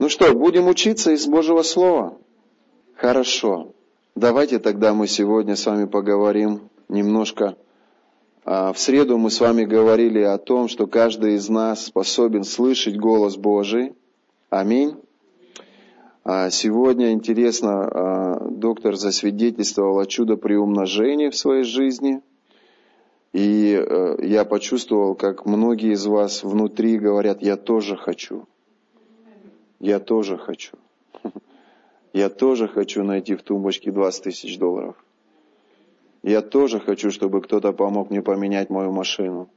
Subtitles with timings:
[0.00, 2.16] Ну что, будем учиться из Божьего Слова?
[2.94, 3.74] Хорошо.
[4.14, 7.58] Давайте тогда мы сегодня с вами поговорим немножко.
[8.46, 12.96] А, в среду мы с вами говорили о том, что каждый из нас способен слышать
[12.96, 13.92] голос Божий.
[14.48, 14.96] Аминь.
[16.24, 22.22] А сегодня, интересно, а, доктор засвидетельствовал о чудо при умножении в своей жизни.
[23.34, 28.46] И э, я почувствовал, как многие из вас внутри говорят, я тоже хочу.
[29.80, 30.76] Я тоже хочу.
[32.12, 34.96] Я тоже хочу найти в тумбочке 20 тысяч долларов.
[36.22, 39.48] Я тоже хочу, чтобы кто-то помог мне поменять мою машину.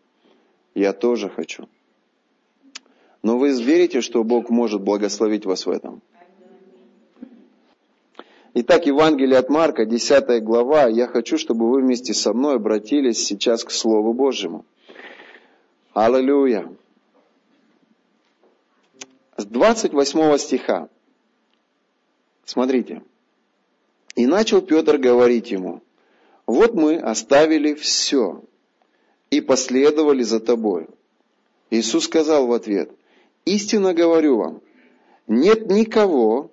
[0.75, 1.67] Я тоже хочу.
[3.21, 6.01] Но вы верите, что Бог может благословить вас в этом?
[8.53, 10.85] Итак, Евангелие от Марка, 10 глава.
[10.87, 14.63] Я хочу, чтобы вы вместе со мной обратились сейчас к Слову Божьему.
[15.93, 16.69] Аллилуйя.
[19.43, 20.87] С 28 стиха.
[22.45, 23.01] Смотрите.
[24.15, 25.81] И начал Петр говорить ему,
[26.45, 28.41] вот мы оставили все
[29.31, 30.87] и последовали за тобой.
[31.71, 32.89] Иисус сказал в ответ,
[33.43, 34.61] истинно говорю вам,
[35.27, 36.49] нет никого,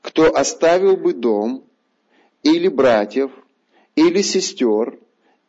[0.00, 1.62] кто оставил бы дом,
[2.42, 3.30] или братьев,
[3.94, 4.98] или сестер,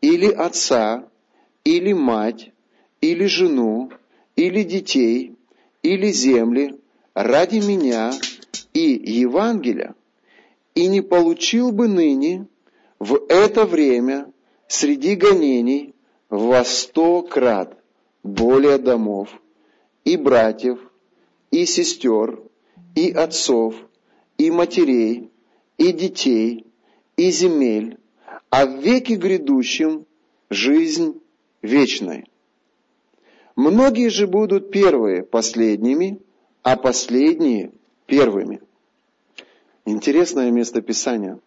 [0.01, 1.09] или отца,
[1.63, 2.51] или мать,
[3.01, 3.89] или жену,
[4.35, 5.35] или детей,
[5.81, 6.79] или земли
[7.13, 8.11] ради меня
[8.73, 9.95] и Евангелия,
[10.75, 12.47] и не получил бы ныне
[12.99, 14.31] в это время
[14.67, 15.93] среди гонений
[16.29, 17.77] во сто крат
[18.23, 19.29] более домов,
[20.03, 20.79] и братьев,
[21.51, 22.41] и сестер,
[22.95, 23.75] и отцов,
[24.37, 25.29] и матерей,
[25.77, 26.65] и детей,
[27.17, 27.97] и земель,
[28.49, 30.05] а в веке грядущем
[30.49, 31.21] жизнь
[31.61, 32.25] вечной.
[33.55, 36.19] Многие же будут первые последними,
[36.63, 37.71] а последние
[38.07, 38.61] первыми.
[39.85, 41.39] Интересное место Писания.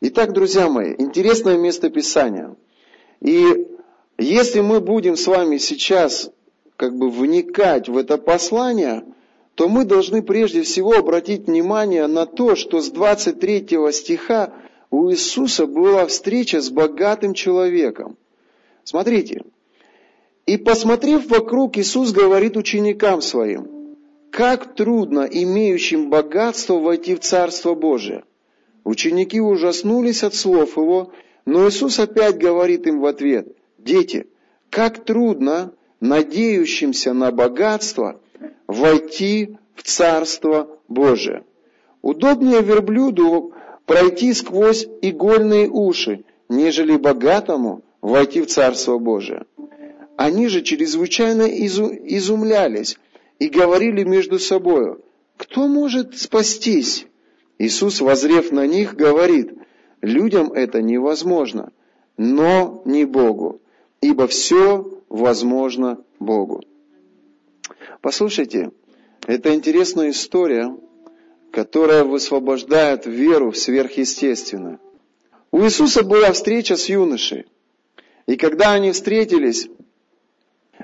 [0.00, 2.54] Итак, друзья мои, интересное место Писания.
[3.20, 3.66] И
[4.18, 6.30] если мы будем с вами сейчас
[6.76, 9.04] как бы вникать в это послание–
[9.60, 14.54] то мы должны прежде всего обратить внимание на то, что с 23 стиха
[14.90, 18.16] у Иисуса была встреча с богатым человеком.
[18.84, 19.42] Смотрите.
[20.46, 23.79] И посмотрев вокруг, Иисус говорит ученикам своим,
[24.30, 28.24] как трудно имеющим богатство войти в Царство Божие.
[28.84, 31.12] Ученики ужаснулись от слов Его,
[31.44, 33.48] но Иисус опять говорит им в ответ,
[33.78, 34.26] дети,
[34.70, 38.20] как трудно надеющимся на богатство
[38.66, 41.44] войти в Царство Божие.
[42.02, 43.52] Удобнее верблюду
[43.84, 49.44] пройти сквозь игольные уши, нежели богатому войти в Царство Божие.
[50.16, 52.96] Они же чрезвычайно изумлялись
[53.40, 55.02] и говорили между собою,
[55.36, 57.06] кто может спастись?
[57.58, 59.52] Иисус, возрев на них, говорит,
[60.02, 61.72] людям это невозможно,
[62.16, 63.60] но не Богу,
[64.00, 66.62] ибо все возможно Богу.
[68.02, 68.70] Послушайте,
[69.26, 70.76] это интересная история,
[71.50, 74.78] которая высвобождает веру в сверхъестественное.
[75.50, 77.46] У Иисуса была встреча с юношей.
[78.26, 79.68] И когда они встретились,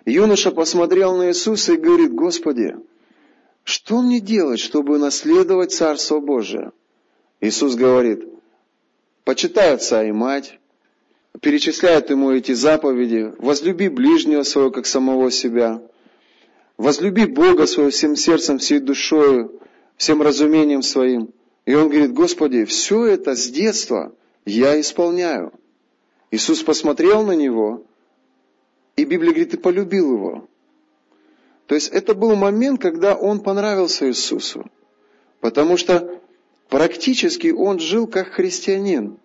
[0.04, 2.76] юноша посмотрел на Иисуса и говорит, Господи,
[3.64, 6.72] что мне делать, чтобы наследовать Царство Божие?
[7.40, 8.24] Иисус говорит,
[9.24, 10.58] почитай отца и мать,
[11.40, 15.82] перечисляет ему эти заповеди, возлюби ближнего своего, как самого себя–
[16.76, 19.50] Возлюби Бога своего всем сердцем, всей душой,
[19.96, 21.30] всем разумением своим.
[21.64, 24.12] И он говорит, Господи, все это с детства
[24.44, 25.52] я исполняю.
[26.30, 27.84] Иисус посмотрел на него,
[28.96, 30.48] и Библия говорит, и полюбил его.
[31.66, 34.64] То есть это был момент, когда он понравился Иисусу.
[35.40, 36.20] Потому что
[36.68, 39.18] практически он жил как христианин,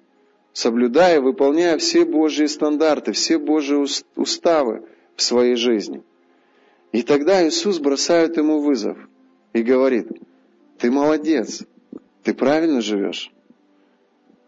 [0.54, 3.76] соблюдая, выполняя все Божьи стандарты, все Божьи
[4.16, 4.84] уставы
[5.16, 6.04] в своей жизни–
[6.92, 8.98] и тогда Иисус бросает ему вызов
[9.54, 10.08] и говорит,
[10.78, 11.64] ты молодец,
[12.24, 13.32] ты правильно живешь,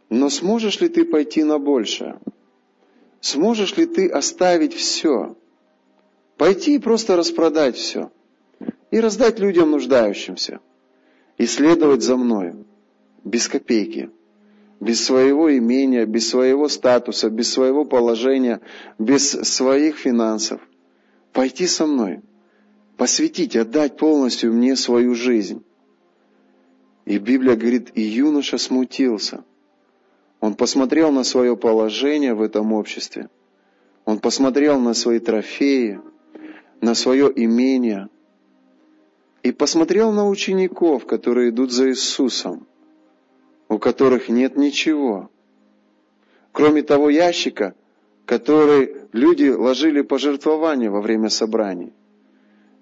[0.10, 2.20] но сможешь ли ты пойти на большее?
[3.24, 5.38] Сможешь ли ты оставить все?
[6.36, 8.12] Пойти и просто распродать все.
[8.92, 10.60] И раздать людям нуждающимся.
[11.38, 12.66] И следовать за мною.
[13.24, 14.10] Без копейки.
[14.82, 18.60] Без своего имения, без своего статуса, без своего положения,
[19.00, 20.60] без своих финансов.
[21.32, 22.20] Пойти со мной–
[22.98, 25.64] посвятить, отдать полностью мне свою жизнь.
[27.06, 29.46] И Библия говорит, и юноша смутился.
[30.44, 33.30] Он посмотрел на свое положение в этом обществе.
[34.04, 36.02] Он посмотрел на свои трофеи,
[36.82, 38.10] на свое имение.
[39.42, 42.68] и посмотрел на учеников, которые идут за Иисусом,
[43.70, 45.30] у которых нет ничего,
[46.52, 47.74] кроме того ящика,
[48.26, 51.94] который люди ложили пожертвования во время собраний,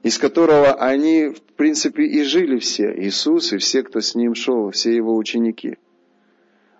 [0.01, 4.71] из которого они, в принципе, и жили все, Иисус и все, кто с ним шел,
[4.71, 5.77] все его ученики.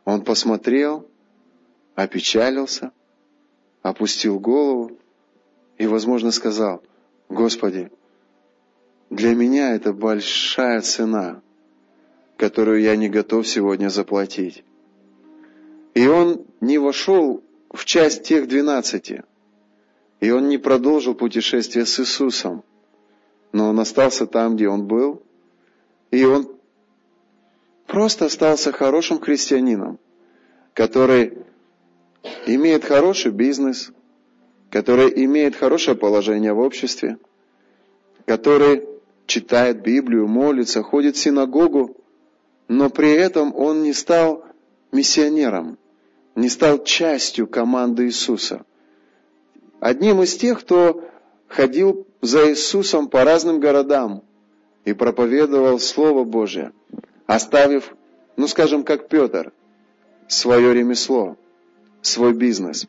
[0.05, 1.07] Он посмотрел,
[1.95, 2.91] опечалился,
[3.81, 4.97] опустил голову
[5.77, 6.83] и, возможно, сказал,
[7.29, 7.91] Господи,
[9.09, 11.41] для меня это большая цена,
[12.37, 14.63] которую я не готов сегодня заплатить.
[15.93, 19.23] И он не вошел в часть тех двенадцати,
[20.19, 22.63] и он не продолжил путешествие с Иисусом,
[23.51, 25.21] но он остался там, где он был,
[26.09, 26.49] и он
[27.91, 29.99] просто остался хорошим христианином,
[30.73, 31.39] который
[32.45, 33.91] имеет хороший бизнес,
[34.69, 37.17] который имеет хорошее положение в обществе,
[38.25, 38.87] который
[39.25, 41.97] читает Библию, молится, ходит в синагогу,
[42.69, 44.45] но при этом он не стал
[44.93, 45.77] миссионером,
[46.33, 48.65] не стал частью команды Иисуса.
[49.81, 51.03] Одним из тех, кто
[51.49, 54.23] ходил за Иисусом по разным городам
[54.85, 56.71] и проповедовал Слово Божье,
[57.35, 57.95] оставив,
[58.35, 59.53] ну скажем, как Петр,
[60.27, 61.37] свое ремесло,
[62.01, 62.87] свой бизнес.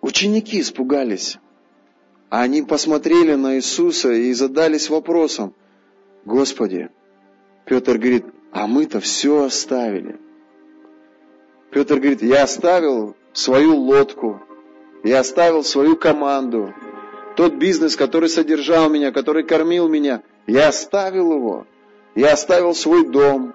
[0.00, 1.38] Ученики испугались.
[2.28, 5.54] Они посмотрели на Иисуса и задались вопросом,
[6.24, 6.90] Господи,
[7.64, 10.18] Петр говорит, а мы-то все оставили.
[11.70, 14.40] Петр говорит, я оставил свою лодку,
[15.02, 16.74] я оставил свою команду,
[17.36, 21.66] тот бизнес, который содержал меня, который кормил меня, я оставил его.
[22.14, 23.54] Я оставил свой дом,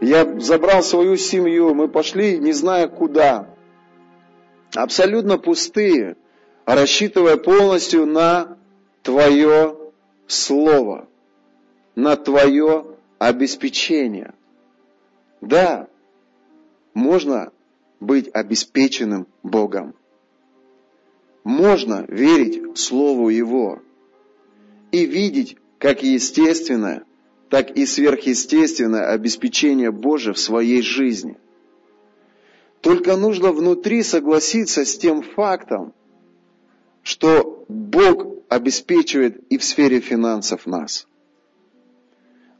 [0.00, 3.50] я забрал свою семью, мы пошли не зная куда.
[4.74, 6.16] Абсолютно пустые
[6.74, 8.56] рассчитывая полностью на
[9.02, 9.76] Твое
[10.26, 11.08] Слово,
[11.94, 12.86] на Твое
[13.18, 14.34] обеспечение.
[15.40, 15.88] Да,
[16.94, 17.52] можно
[17.98, 19.94] быть обеспеченным Богом.
[21.42, 23.80] Можно верить Слову Его
[24.92, 27.04] и видеть как естественное,
[27.50, 31.36] так и сверхъестественное обеспечение Божие в своей жизни.
[32.80, 35.92] Только нужно внутри согласиться с тем фактом,
[37.02, 41.08] что Бог обеспечивает и в сфере финансов нас.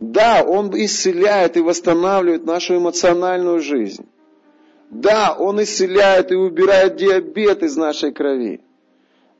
[0.01, 4.07] Да, Он исцеляет и восстанавливает нашу эмоциональную жизнь.
[4.91, 8.61] Да, Он исцеляет и убирает диабет из нашей крови.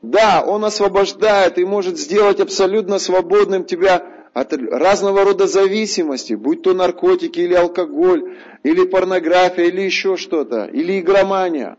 [0.01, 6.73] Да, Он освобождает и может сделать абсолютно свободным тебя от разного рода зависимости, будь то
[6.73, 11.77] наркотики или алкоголь, или порнография, или еще что-то, или игромания.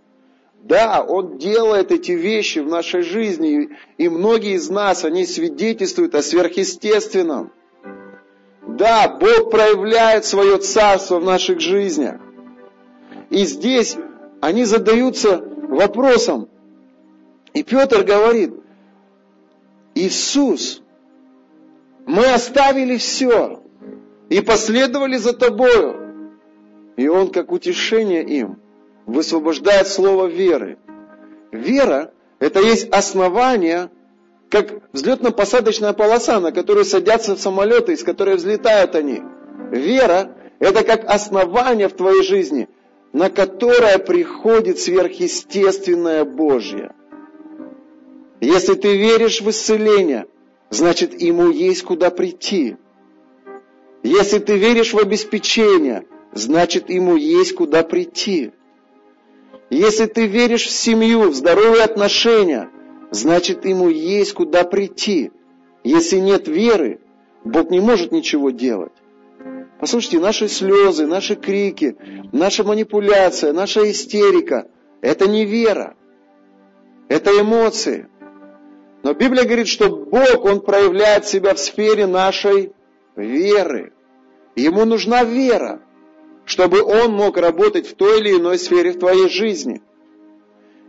[0.63, 6.23] Да, Он делает эти вещи в нашей жизни, и многие из нас, они свидетельствуют о
[6.23, 7.53] сверхъестественном.
[8.67, 12.21] Да, Бог проявляет свое царство в наших жизнях.
[13.31, 13.97] И здесь
[14.41, 16.49] они задаются вопросом.
[17.55, 18.55] И Петр говорит,
[19.95, 20.82] Иисус,
[22.07, 23.63] мы оставили все
[24.29, 26.31] и последовали за Тобою.
[26.97, 28.59] И Он, как утешение им,
[29.07, 30.79] высвобождает слово веры.
[31.51, 33.91] Вера– это есть основание,
[34.51, 39.23] как взлетно-посадочная полоса, на которую садятся самолеты, из которой взлетают они.
[39.71, 42.69] Вера– это как основание в твоей жизни,
[43.13, 46.93] на которое приходит сверхъестественное Божье.
[48.41, 50.27] Если ты веришь в исцеление,
[50.73, 52.77] значит ему есть куда прийти.
[54.03, 58.53] Если ты веришь в обеспечение, значит ему есть куда прийти.
[59.71, 62.71] Если ты веришь в семью, в здоровые отношения,
[63.11, 65.31] значит ему есть куда прийти.
[65.85, 67.01] Если нет веры,
[67.45, 68.93] Бог не может ничего делать.
[69.79, 71.97] Послушайте, наши слезы, наши крики,
[72.33, 74.69] наша манипуляция, наша истерика–
[75.01, 75.97] это не вера.
[77.09, 78.09] Это эмоции.
[79.03, 82.73] Но Библия говорит, что Бог, Он проявляет себя в сфере нашей
[83.17, 83.93] веры.
[84.55, 85.83] Ему нужна вера
[86.45, 89.81] чтобы он мог работать в той или иной сфере в твоей жизни.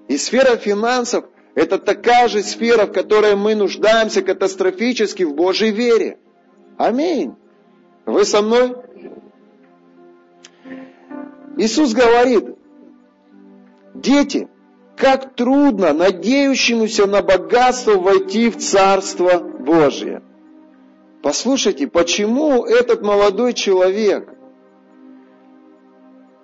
[0.08, 6.18] И сфера финансов– это такая же сфера, в которой мы нуждаемся катастрофически в Божьей вере.
[6.78, 7.36] Аминь.
[8.06, 8.76] Вы со мной?
[11.58, 12.56] Иисус говорит,
[13.94, 14.50] дети,
[14.96, 20.22] как трудно надеющемуся на богатство войти в Царство Божие.
[21.22, 24.30] Послушайте, почему этот молодой человек–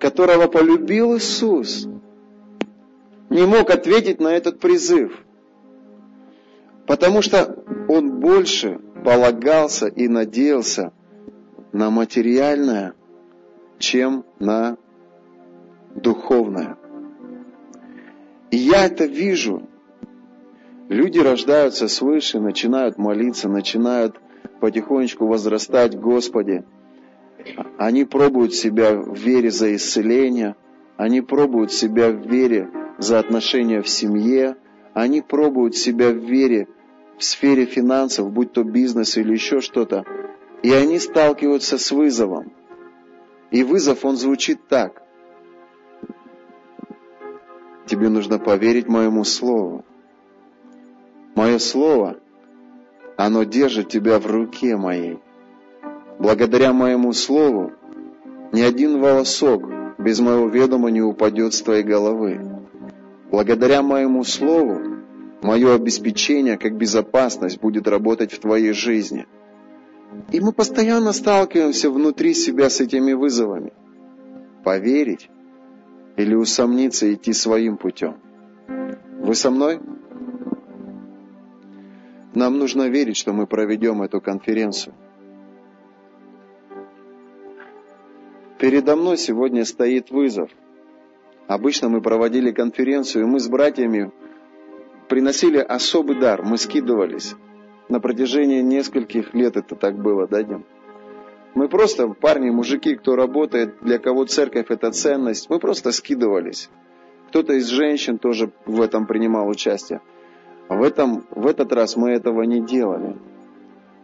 [0.00, 1.86] которого полюбил Иисус,
[3.28, 5.12] не мог ответить на этот призыв.
[6.86, 10.92] Потому что он больше полагался и надеялся
[11.72, 12.94] на материальное,
[13.78, 14.76] чем на
[15.94, 16.76] духовное.
[18.50, 19.68] И я это вижу.
[20.88, 24.16] Люди рождаются свыше, начинают молиться, начинают
[24.60, 26.64] потихонечку возрастать в Господе.
[27.78, 30.56] Они пробуют себя в вере за исцеление,
[30.96, 34.56] они пробуют себя в вере за отношения в семье,
[34.92, 36.68] они пробуют себя в вере
[37.16, 40.04] в сфере финансов, будь то бизнес или еще что-то,
[40.62, 42.52] и они сталкиваются с вызовом.
[43.50, 45.02] И вызов, он звучит так.
[47.90, 49.84] Тебе нужно поверить моему слову.
[51.34, 52.18] Мое слово,
[53.16, 55.18] оно держит тебя в руке моей.
[56.20, 57.72] Благодаря моему слову
[58.52, 59.64] ни один волосок
[59.98, 62.40] без моего ведома не упадет с твоей головы.
[63.32, 64.90] Благодаря моему слову
[65.42, 69.26] Мое обеспечение как безопасность будет работать в твоей жизни.
[70.30, 73.72] И мы постоянно сталкиваемся внутри себя с этими вызовами.
[74.64, 75.30] Поверить
[76.16, 78.16] или усомниться и идти своим путем.
[79.20, 79.80] Вы со мной?
[82.34, 84.94] Нам нужно верить, что мы проведем эту конференцию.
[88.58, 90.50] Передо мной сегодня стоит вызов.
[91.48, 94.12] Обычно мы проводили конференцию, и мы с братьями
[95.08, 97.34] приносили особый дар, мы скидывались.
[97.88, 100.64] На протяжении нескольких лет это так было, да, Дим?
[101.54, 106.70] Мы просто, парни, мужики, кто работает, для кого церковь это ценность, мы просто скидывались.
[107.28, 110.00] Кто-то из женщин тоже в этом принимал участие.
[110.68, 113.16] В, этом, в этот раз мы этого не делали.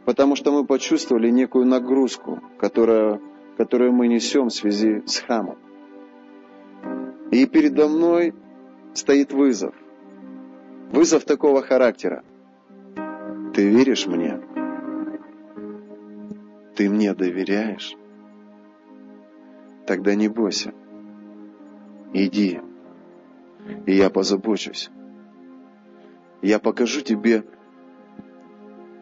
[0.05, 3.21] Потому что мы почувствовали некую нагрузку, которая,
[3.57, 5.59] которую мы несем в связи с храмом.
[7.31, 8.35] И передо мной
[8.95, 9.75] стоит вызов.
[10.93, 12.23] Вызов такого характера.
[13.55, 14.41] Ты веришь мне?
[16.76, 17.97] Ты мне доверяешь?
[19.87, 20.75] Тогда не бойся.
[22.12, 22.61] Иди,
[23.87, 24.90] и я позабочусь.
[26.42, 27.45] Я покажу тебе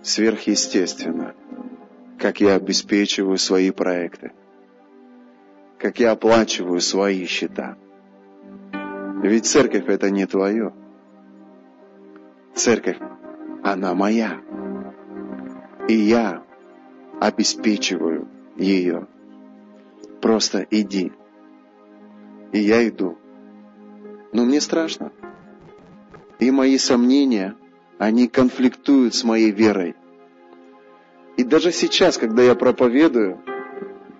[0.03, 1.35] сверхъестественно,
[2.19, 4.33] как я обеспечиваю свои проекты,
[5.79, 7.77] как я оплачиваю свои счета.
[9.21, 10.73] Ведь церковь это не твое.
[12.55, 12.99] Церковь,
[13.65, 14.41] она моя.
[15.89, 16.44] И я
[17.21, 19.07] обеспечиваю ее.
[20.21, 21.13] Просто иди.
[22.53, 23.19] И я иду.
[24.33, 25.13] Но мне страшно.
[26.39, 27.55] И мои сомнения,
[27.99, 29.95] они конфликтуют с моей верой.
[31.37, 33.41] И даже сейчас, когда я проповедую,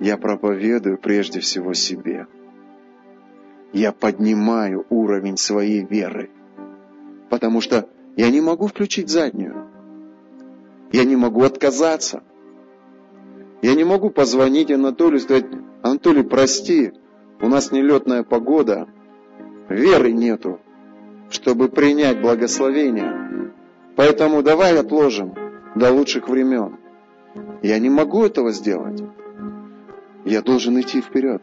[0.01, 2.27] я проповедую прежде всего себе.
[3.73, 6.31] Я поднимаю уровень своей веры.
[7.31, 9.69] Потому что я не могу включить заднюю.
[10.93, 12.23] Я не могу отказаться.
[13.65, 15.47] Я не могу позвонить Анатолию и сказать,
[15.81, 16.93] Анатолий, прости,
[17.41, 18.89] у нас нелетная погода,
[19.71, 20.61] веры нету,
[21.31, 23.53] чтобы принять благословение.
[23.97, 25.35] Поэтому давай отложим
[25.77, 26.77] до лучших времен.
[27.63, 29.03] Я не могу этого сделать.
[30.27, 31.43] Я должен идти вперед.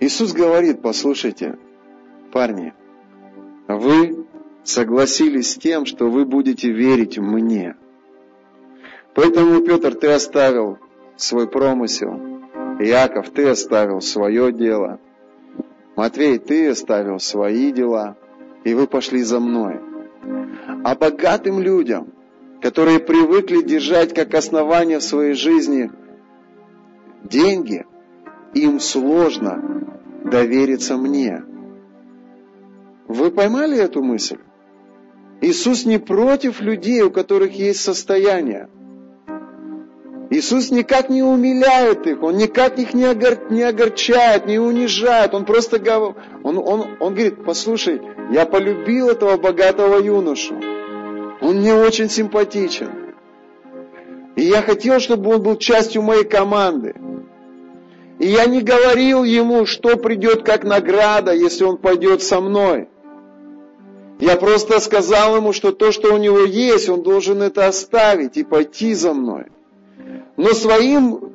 [0.00, 1.60] Иисус говорит, послушайте,
[2.32, 2.74] парни,
[3.68, 4.26] вы
[4.64, 7.76] согласились с тем, что вы будете верить мне.
[9.14, 10.78] Поэтому, Петр, ты оставил
[11.16, 12.20] свой промысел.
[12.80, 14.98] Яков, ты оставил свое дело.
[15.96, 18.16] Матвей, ты оставил свои дела.
[18.64, 19.80] И вы пошли за мной.
[20.84, 22.12] А богатым людям,
[22.62, 25.90] которые привыкли держать как основание в своей жизни
[27.24, 27.84] деньги,
[28.54, 31.42] им сложно довериться мне.
[33.08, 34.38] Вы поймали эту мысль?
[35.40, 38.68] Иисус не против людей, у которых есть состояние.
[40.30, 45.34] Иисус никак не умиляет их, Он никак их не, огор, не огорчает, не унижает.
[45.34, 50.54] Он просто говорит, он, он, он говорит, послушай, я полюбил этого богатого юношу.
[51.40, 52.90] Он мне очень симпатичен.
[54.36, 56.94] И я хотел, чтобы он был частью моей команды.
[58.20, 62.88] И я не говорил ему, что придет как награда, если он пойдет со мной.
[64.20, 68.44] Я просто сказал ему, что то, что у него есть, он должен это оставить и
[68.44, 69.46] пойти за мной.
[70.36, 71.32] Но своим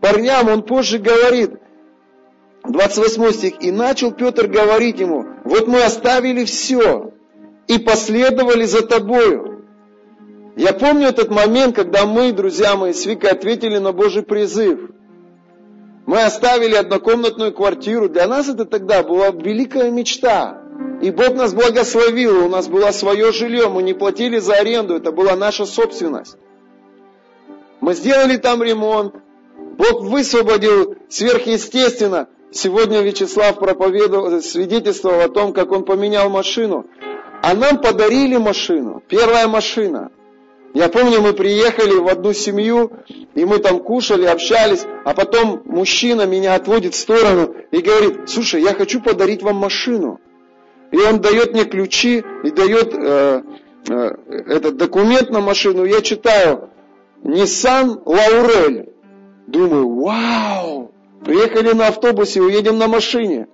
[0.00, 1.52] парням он позже говорит,
[2.64, 7.12] 28 стих, «И начал Петр говорить ему, вот мы оставили все
[7.66, 9.64] и последовали за тобою».
[10.56, 14.90] Я помню этот момент, когда мы, друзья мои, с Викой ответили на Божий призыв.
[16.04, 18.08] Мы оставили однокомнатную квартиру.
[18.08, 20.60] Для нас это тогда была великая мечта.
[21.00, 25.12] И Бог нас благословил, у нас было свое жилье, мы не платили за аренду, это
[25.12, 26.36] была наша собственность.
[27.80, 29.14] Мы сделали там ремонт,
[29.78, 32.28] Бог высвободил сверхъестественно.
[32.50, 36.86] Сегодня Вячеслав проповедовал, свидетельствовал о том, как он поменял машину.
[37.42, 40.10] А нам подарили машину, первая машина.
[40.74, 42.90] Я помню, мы приехали в одну семью,
[43.34, 48.60] и мы там кушали, общались, а потом мужчина меня отводит в сторону и говорит, слушай,
[48.60, 50.20] я хочу подарить вам машину.
[50.90, 53.42] И он дает мне ключи и дает э,
[53.88, 54.14] э,
[54.46, 55.84] этот документ на машину.
[55.84, 56.70] Я читаю
[57.22, 58.88] Nissan Laurel.
[59.46, 60.92] Думаю, вау,
[61.24, 63.48] приехали на автобусе, уедем на машине.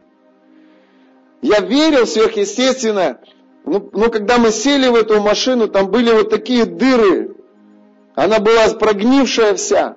[1.41, 3.21] Я верил сверхъестественно,
[3.65, 7.37] но, ну, но когда мы сели в эту машину, там были вот такие дыры.
[8.15, 9.97] Она была прогнившая вся.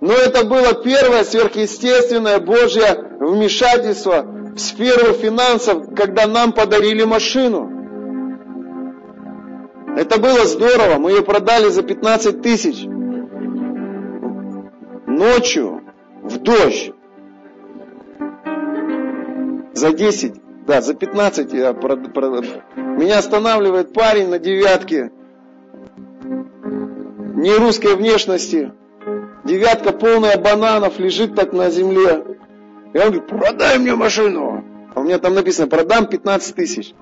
[0.00, 7.70] Но это было первое сверхъестественное Божье вмешательство в сферу финансов, когда нам подарили машину.
[9.96, 12.84] Это было здорово, мы ее продали за 15 тысяч
[15.22, 15.82] ночью
[16.22, 16.92] в дождь
[19.72, 20.34] за 10,
[20.66, 22.44] да, за 15 я прод, прод...
[22.76, 25.12] меня останавливает парень на девятке,
[27.36, 28.72] не русской внешности,
[29.44, 32.24] девятка полная бананов, лежит так на земле.
[32.92, 34.64] И он говорит, продай мне машину.
[34.94, 36.94] А у меня там написано, продам 15 тысяч.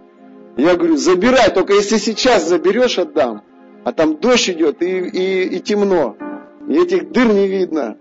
[0.57, 3.43] Я говорю, забирай, только если сейчас заберешь, отдам.
[3.85, 6.17] А там дождь идет и, и, и темно.
[6.69, 7.97] И этих дыр не видно.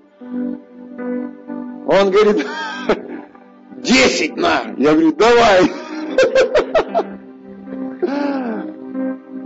[1.87, 2.45] Он говорит,
[3.77, 4.73] 10 на.
[4.77, 5.71] Я говорю, давай.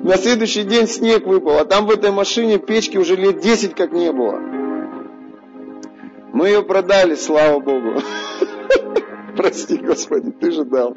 [0.03, 3.93] На следующий день снег выпал, а там в этой машине печки уже лет 10 как
[3.93, 4.37] не было.
[6.33, 8.01] Мы ее продали, слава Богу.
[9.37, 10.93] Прости, Господи, ты же дал.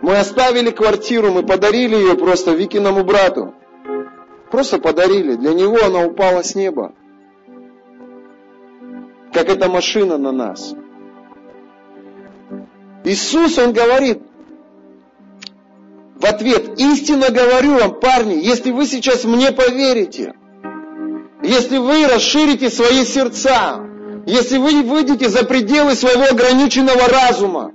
[0.00, 3.54] Мы оставили квартиру, мы подарили ее просто Викиному брату.
[4.52, 5.34] Просто подарили.
[5.34, 6.92] Для него она упала с неба.
[9.32, 10.74] Как эта машина на нас.
[13.02, 14.20] Иисус, Он говорит
[16.16, 20.34] в ответ, истинно говорю вам, парни, если вы сейчас мне поверите,
[21.42, 23.80] если вы расширите свои сердца,
[24.26, 27.72] если вы выйдете за пределы своего ограниченного разума,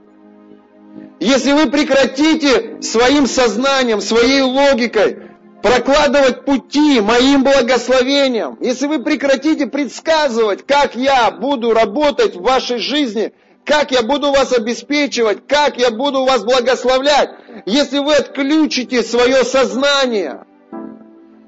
[1.19, 5.26] если вы прекратите своим сознанием, своей логикой
[5.61, 13.33] прокладывать пути моим благословением, если вы прекратите предсказывать, как я буду работать в вашей жизни,
[13.65, 17.31] как я буду вас обеспечивать, как я буду вас благословлять,
[17.65, 20.45] если вы отключите свое сознание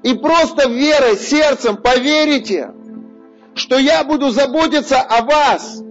[0.02, 2.72] и просто верой, сердцем поверите,
[3.54, 5.82] что я буду заботиться о вас,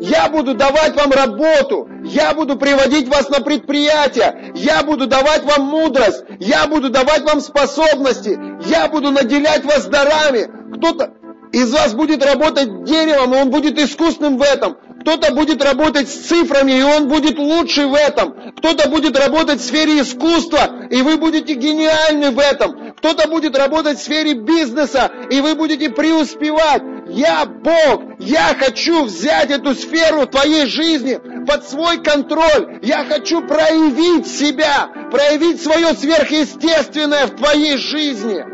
[0.00, 1.88] я буду давать вам работу.
[2.02, 4.52] Я буду приводить вас на предприятие.
[4.54, 6.24] Я буду давать вам мудрость.
[6.38, 8.38] Я буду давать вам способности.
[8.66, 10.48] Я буду наделять вас дарами.
[10.76, 11.12] Кто-то
[11.52, 14.76] из вас будет работать деревом, и он будет искусным в этом.
[15.00, 18.34] Кто-то будет работать с цифрами, и он будет лучший в этом.
[18.58, 22.92] Кто-то будет работать в сфере искусства, и вы будете гениальны в этом.
[22.98, 26.82] Кто-то будет работать в сфере бизнеса, и вы будете преуспевать.
[27.12, 32.78] Я Бог, я хочу взять эту сферу твоей жизни под свой контроль.
[32.82, 38.44] Я хочу проявить себя, проявить свое сверхъестественное в твоей жизни.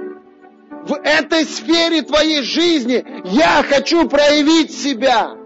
[0.88, 5.36] В этой сфере твоей жизни я хочу проявить себя.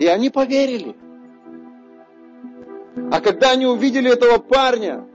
[0.00, 0.96] И они поверили.
[3.12, 5.06] А когда они увидели этого парня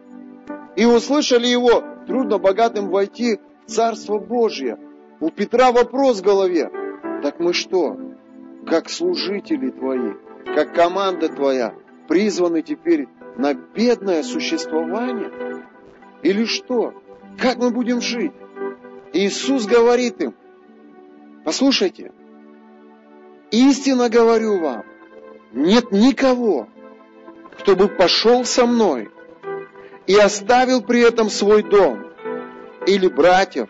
[0.77, 3.39] и услышали его, трудно богатым войти
[3.73, 4.77] Царство Божье.
[5.19, 6.69] У Петра вопрос в голове.
[7.23, 7.97] Так мы что,
[8.67, 10.13] как служители твои,
[10.45, 11.73] как команда твоя,
[12.07, 15.31] призваны теперь на бедное существование?
[16.21, 16.93] Или что?
[17.39, 18.33] Как мы будем жить?
[19.11, 20.35] Иисус говорит им,
[21.43, 22.11] послушайте,
[23.49, 24.83] истинно говорю вам,
[25.51, 26.67] нет никого,
[27.59, 29.09] кто бы пошел со мной
[30.05, 32.12] и оставил при этом свой дом,
[32.85, 33.69] или братьев,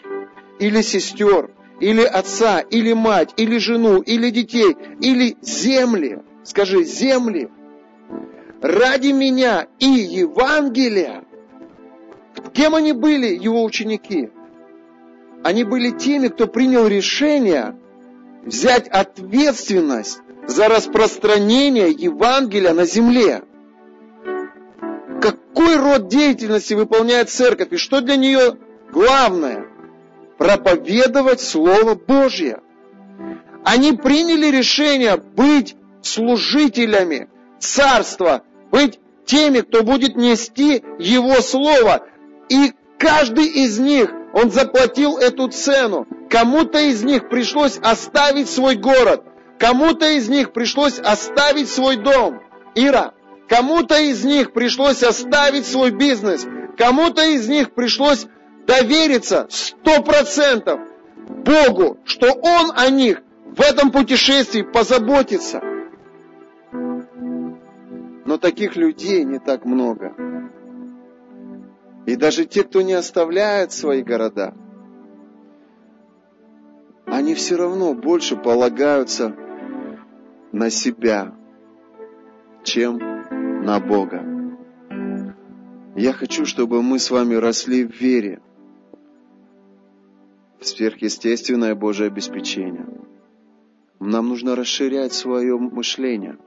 [0.60, 7.50] или сестер, или отца, или мать, или жену, или детей, или земли, скажи, земли,
[8.62, 11.24] ради меня и Евангелия.
[12.54, 14.30] Кем они были, его ученики?
[15.44, 17.76] Они были теми, кто принял решение
[18.46, 23.44] взять ответственность за распространение Евангелия на земле.
[25.22, 28.58] Какой род деятельности выполняет церковь и что для нее
[28.94, 29.66] Главное–
[30.38, 32.60] проповедовать Слово Божье.
[33.66, 37.28] Они приняли решение быть служителями
[37.60, 42.06] царства, быть теми, кто будет нести Его Слово.
[42.50, 46.06] И каждый из них, он заплатил эту цену.
[46.30, 49.24] Кому-то из них пришлось оставить свой город,
[49.58, 52.42] кому-то из них пришлось оставить свой дом.
[52.76, 53.14] Ира,
[53.50, 56.46] кому-то из них пришлось оставить свой бизнес,
[56.78, 58.28] кому-то из них пришлось
[58.66, 60.80] довериться сто процентов
[61.28, 65.62] Богу, что Он о них в этом путешествии позаботится.
[68.26, 70.16] Но таких людей не так много.
[72.06, 74.54] И даже те, кто не оставляет свои города,
[77.06, 79.36] они все равно больше полагаются
[80.52, 81.34] на себя,
[82.64, 82.98] чем
[83.64, 84.24] на Бога.
[85.96, 88.42] Я хочу, чтобы мы с вами росли в вере,
[90.68, 92.88] сверхъестественное Божье обеспечение.
[94.00, 96.38] Нам нужно расширять свое мышление.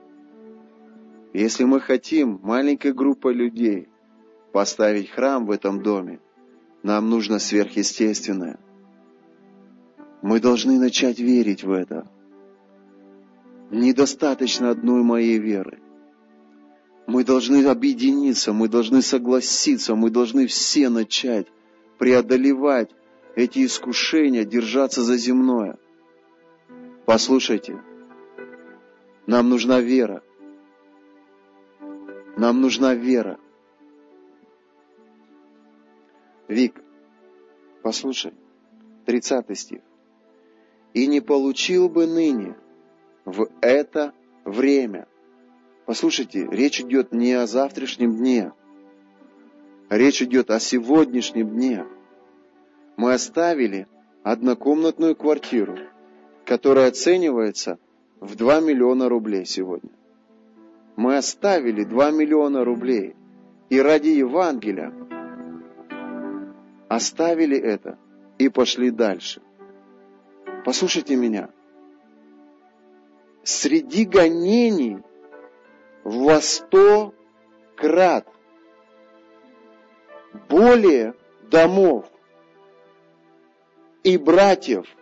[1.33, 3.87] Если мы хотим маленькой группой людей
[4.53, 6.19] поставить храм в этом доме,
[6.83, 8.59] нам нужно сверхъестественное.
[10.21, 12.07] Мы должны начать верить в это.
[13.71, 15.79] Недостаточно одной моей веры.
[17.07, 21.47] Мы должны объединиться, мы должны согласиться, мы должны все начать
[21.97, 22.91] преодолевать
[23.37, 25.77] эти искушения, держаться за земное–
[27.07, 27.81] Послушайте,
[29.27, 30.21] нам нужна вера.
[32.35, 33.39] Нам нужна вера.
[36.49, 36.83] Вик,
[37.81, 38.33] послушай,
[39.05, 39.81] 30 стих.
[40.93, 42.57] «И не получил бы ныне
[43.23, 45.07] в это время».
[45.85, 48.51] Послушайте, речь идет не о завтрашнем дне.
[49.89, 51.85] Речь идет о сегодняшнем дне.
[52.97, 53.87] Мы оставили
[54.23, 55.77] однокомнатную квартиру–
[56.47, 57.77] которая оценивается
[58.21, 59.91] в 2 миллиона рублей сегодня.
[60.95, 63.15] Мы оставили 2 миллиона рублей
[63.69, 64.93] и ради Евангелия
[66.87, 67.99] оставили это
[68.37, 69.41] и пошли дальше.
[70.63, 71.49] Послушайте меня.
[73.43, 74.99] Среди гонений
[76.05, 77.13] во сто
[77.75, 78.25] крат
[80.47, 81.13] более
[81.51, 82.09] домов
[84.03, 84.85] и братьев–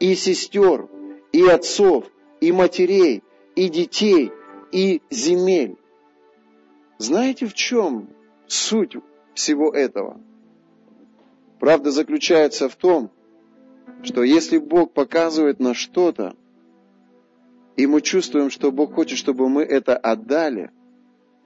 [0.00, 0.88] и сестер,
[1.30, 3.22] и отцов, и матерей,
[3.54, 4.32] и детей,
[4.72, 5.76] и земель.
[6.98, 8.08] Знаете, в чем
[8.46, 8.96] суть
[9.34, 10.20] всего этого?
[11.60, 13.10] Правда заключается в том,
[14.02, 16.34] что если Бог показывает на что-то,
[17.76, 20.70] и мы чувствуем, что Бог хочет, чтобы мы это отдали,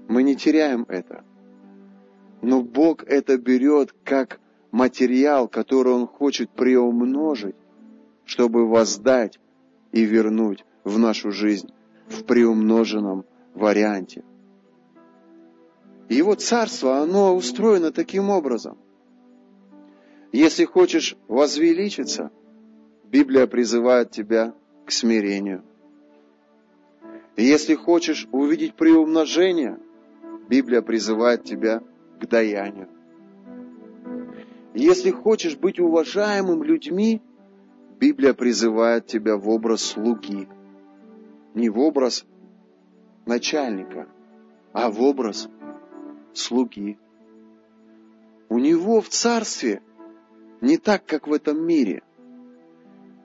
[0.09, 1.25] мы не теряем это.
[2.43, 4.41] Но Бог это берет как
[4.75, 7.57] материал, который Он хочет приумножить
[8.25, 9.39] чтобы воздать
[9.93, 11.71] и вернуть в нашу жизнь
[12.07, 14.25] в приумноженном варианте.
[16.09, 18.77] его царство, оно устроено таким образом.
[20.33, 22.31] Если хочешь возвеличиться,
[23.05, 25.63] Библия призывает тебя к смирению.
[27.37, 29.79] Если хочешь увидеть приумножение,
[30.49, 31.83] Библия призывает тебя
[32.21, 32.89] к даянию.
[34.75, 37.23] Если хочешь быть уважаемым людьми,
[38.01, 40.49] Библия призывает тебя в образ слуги.
[41.55, 42.27] Не в образ
[43.25, 44.09] начальника,
[44.73, 45.49] а в образ
[46.33, 46.99] слуги.
[48.49, 49.81] У него в царстве
[50.61, 52.03] не так, как в этом мире.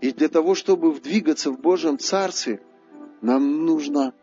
[0.01, 2.62] И для того, чтобы двигаться в Божьем царстве,
[3.21, 4.13] нам нужно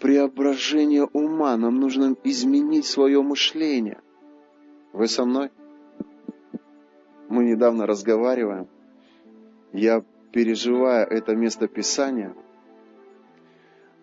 [0.00, 4.00] преображение ума, нам нужно изменить свое мышление.
[4.94, 5.50] Вы со мной?
[7.32, 8.68] Мы недавно разговариваем–
[9.72, 12.34] я переживая это место Писания,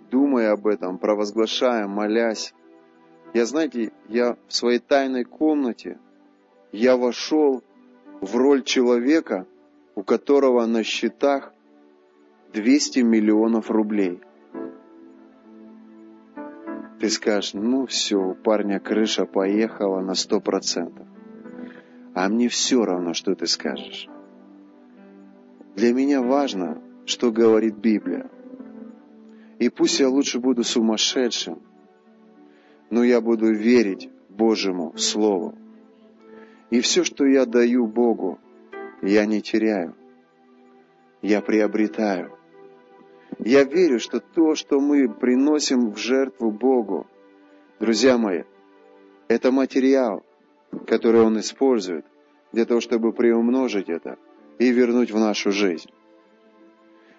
[0.09, 2.53] думая об этом, провозглашая, молясь,
[3.33, 5.99] я, знаете, я в своей тайной комнате,
[6.71, 7.63] я вошел
[8.19, 9.45] в роль человека,
[9.93, 11.53] у которого на счетах
[12.53, 14.19] 200 миллионов рублей.
[16.99, 21.05] Ты скажешь, ну все, у парня крыша поехала на сто процентов.
[22.19, 24.09] А мне все равно, что ты скажешь.
[25.77, 28.29] Для меня важно, что говорит Библия.
[29.57, 31.61] И пусть я лучше буду сумасшедшим,
[32.89, 35.57] но я буду верить Божьему Слову.
[36.71, 38.37] И все, что я даю Богу,
[39.01, 39.95] я не теряю.
[41.21, 42.37] Я приобретаю.
[43.37, 47.07] Я верю, что то, что мы приносим в жертву Богу,
[47.79, 48.43] друзья мои,
[49.29, 50.25] это материал,
[50.87, 52.05] который Он использует
[52.51, 54.17] для того, чтобы приумножить это–
[54.59, 55.89] и вернуть в нашу жизнь.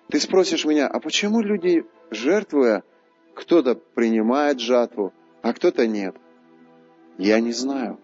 [0.08, 2.84] Ты спросишь меня, а почему люди, жертвуя,
[3.34, 6.14] кто-то принимает жатву, а кто-то нет?
[7.18, 7.98] Я не знаю.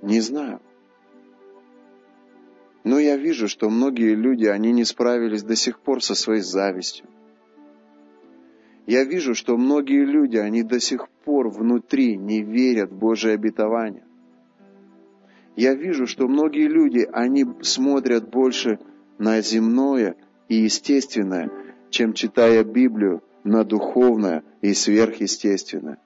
[0.00, 0.60] Не знаю.
[2.84, 7.06] Но я вижу, что многие люди, они не справились до сих пор со своей завистью.
[8.86, 14.04] Я вижу, что многие люди, они до сих пор внутри не верят в Божие обетование.
[15.54, 18.78] Я вижу, что многие люди, они смотрят больше
[19.18, 20.16] на земное
[20.48, 21.50] и естественное,
[21.90, 25.98] чем читая Библию на духовное и сверхъестественное.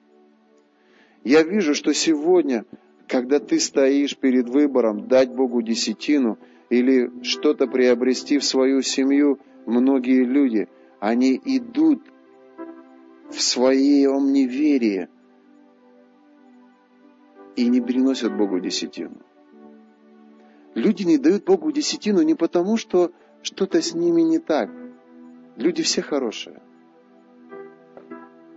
[1.23, 2.65] Я вижу, что сегодня,
[3.07, 6.37] когда ты стоишь перед выбором дать Богу десятину
[6.69, 10.67] или что-то приобрести в свою семью, многие люди,
[10.99, 12.01] они идут
[13.29, 15.09] в своем неверии
[17.55, 19.17] и не приносят Богу десятину.
[20.75, 23.11] Люди не дают Богу десятину не потому, что
[23.41, 24.69] что-то с ними не так.
[25.55, 26.61] Люди все хорошие.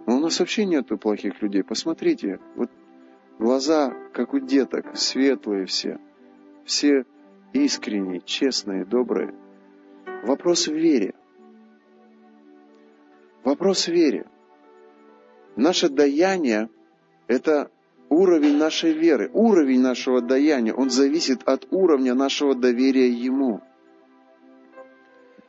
[0.06, 1.62] Но у нас вообще нету плохих людей.
[1.62, 2.70] Посмотрите, вот
[3.38, 5.98] глаза, как у деток, светлые все.
[6.64, 7.06] Все
[7.52, 9.34] искренние, честные, добрые.
[10.24, 11.14] Вопрос в вере.
[13.44, 14.26] Вопрос в вере.
[15.60, 16.70] Наше даяние–
[17.26, 17.70] это
[18.08, 23.60] уровень нашей веры, уровень нашего даяния, он зависит от уровня нашего доверия Ему.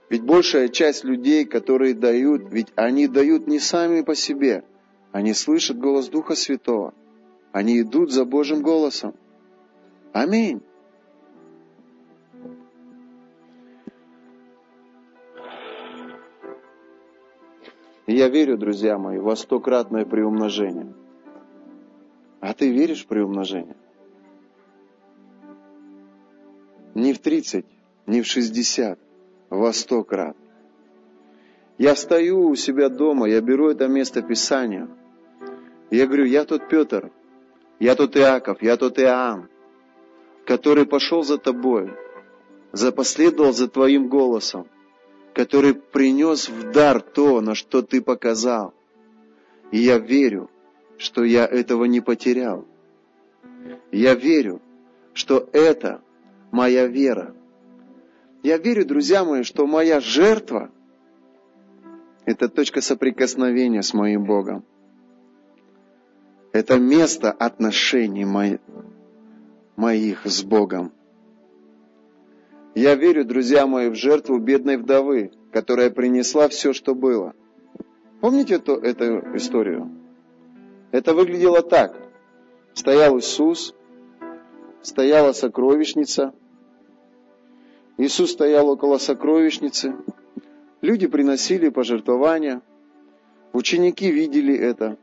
[0.10, 4.65] Ведь большая часть людей, которые дают, ведь они дают не сами по себе,
[5.13, 6.93] они слышат голос Духа Святого,
[7.54, 9.15] они идут за Божьим голосом.
[10.12, 10.62] Аминь.
[18.12, 20.93] И я верю, друзья мои, во стократное приумножение–
[22.41, 23.78] а ты веришь в приумножение?
[26.95, 27.65] Не в 30,
[28.08, 29.00] не в 60,
[29.50, 30.38] во 100 крат.
[31.78, 34.89] Я встаю у себя дома, я беру это место Писания.
[35.91, 37.12] Я говорю, я тот Петр,
[37.80, 39.50] я тот Иаков, я тот Иоанн,
[40.45, 41.93] который пошел за тобой,
[42.71, 44.67] запоследовал за твоим голосом,
[45.34, 48.74] который принес в дар то, на что ты показал.
[49.72, 50.50] И я верю,
[50.98, 52.65] что я этого не потерял.
[53.91, 54.62] Я верю,
[55.13, 56.02] что это
[56.52, 57.36] моя вера.
[58.44, 60.72] Я верю, друзья мои, что моя жертва–
[62.26, 64.63] это точка соприкосновения с моим Богом.
[66.52, 68.26] Это место отношений
[69.76, 70.91] моих с Богом.
[72.73, 77.34] Я верю, друзья мои, в жертву бедной вдовы, которая принесла все, что было.
[78.21, 79.91] Помните эту, эту историю?
[80.91, 81.97] Это выглядело так.
[82.73, 83.75] Стоял Иисус,
[84.81, 86.34] стояла сокровищница.
[87.97, 89.93] Иисус стоял около сокровищницы.
[90.79, 92.62] Люди приносили пожертвования.
[93.51, 94.97] Ученики видели это.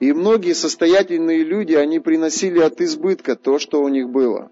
[0.00, 4.50] И многие состоятельные люди, они приносили от избытка то, что у них было.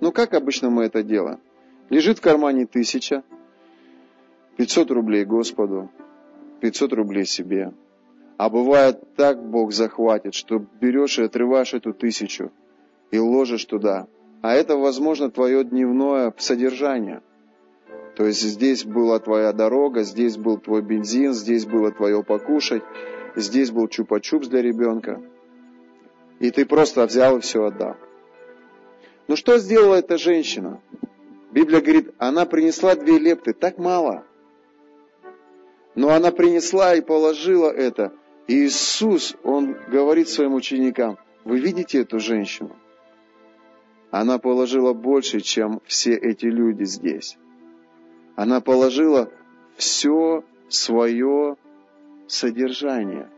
[0.00, 1.38] Ну, как обычно мы это делаем?
[1.92, 3.22] Лежит в кармане тысяча,
[4.56, 5.90] 500 рублей Господу,
[6.62, 7.74] 500 рублей себе.
[8.38, 12.50] А бывает так Бог захватит, что берешь и отрываешь эту тысячу
[13.10, 14.06] и ложишь туда.
[14.40, 17.20] А это, возможно, твое дневное содержание.
[18.16, 22.82] То есть здесь была твоя дорога, здесь был твой бензин, здесь было твое покушать,
[23.36, 25.20] здесь был чупа-чупс для ребенка.
[26.40, 27.96] И ты просто взял и все отдал.
[29.28, 30.80] Ну что сделала эта женщина?
[31.52, 34.24] Библия говорит, она принесла две лепты, так мало.
[35.94, 38.12] Но она принесла и положила это
[38.48, 42.76] и Иисус, Он говорит своим ученикам, вы видите эту женщину?
[44.10, 47.38] Она положила больше, чем все эти люди здесь.
[48.34, 49.30] Она положила
[49.76, 51.56] все свое
[52.26, 53.28] содержание.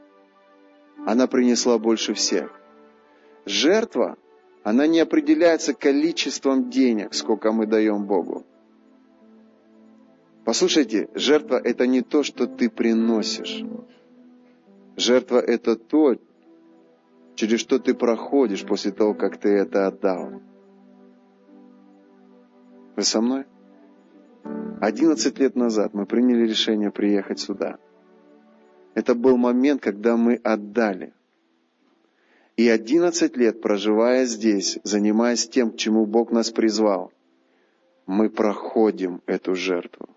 [1.07, 2.53] Она принесла больше всех.
[3.45, 4.17] Жертва,
[4.65, 8.45] она не определяется количеством денег, сколько мы даем Богу.
[10.45, 13.63] Послушайте, жертва– это не то, что ты приносишь.
[14.97, 16.17] Жертва– это то,
[17.35, 20.41] через что ты проходишь после того, как ты это отдал.
[22.97, 23.45] Вы со мной?
[24.81, 27.79] Одиннадцать лет назад мы приняли решение приехать сюда.
[28.95, 31.13] Это был момент, когда мы отдали.
[32.57, 37.13] И одиннадцать лет, проживая здесь, занимаясь тем, к чему Бог нас призвал,
[38.07, 40.09] мы проходим эту жертву.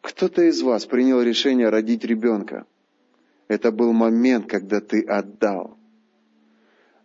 [0.00, 2.64] Кто-то из вас принял решение родить ребенка.
[3.48, 5.76] Это был момент, когда ты отдал.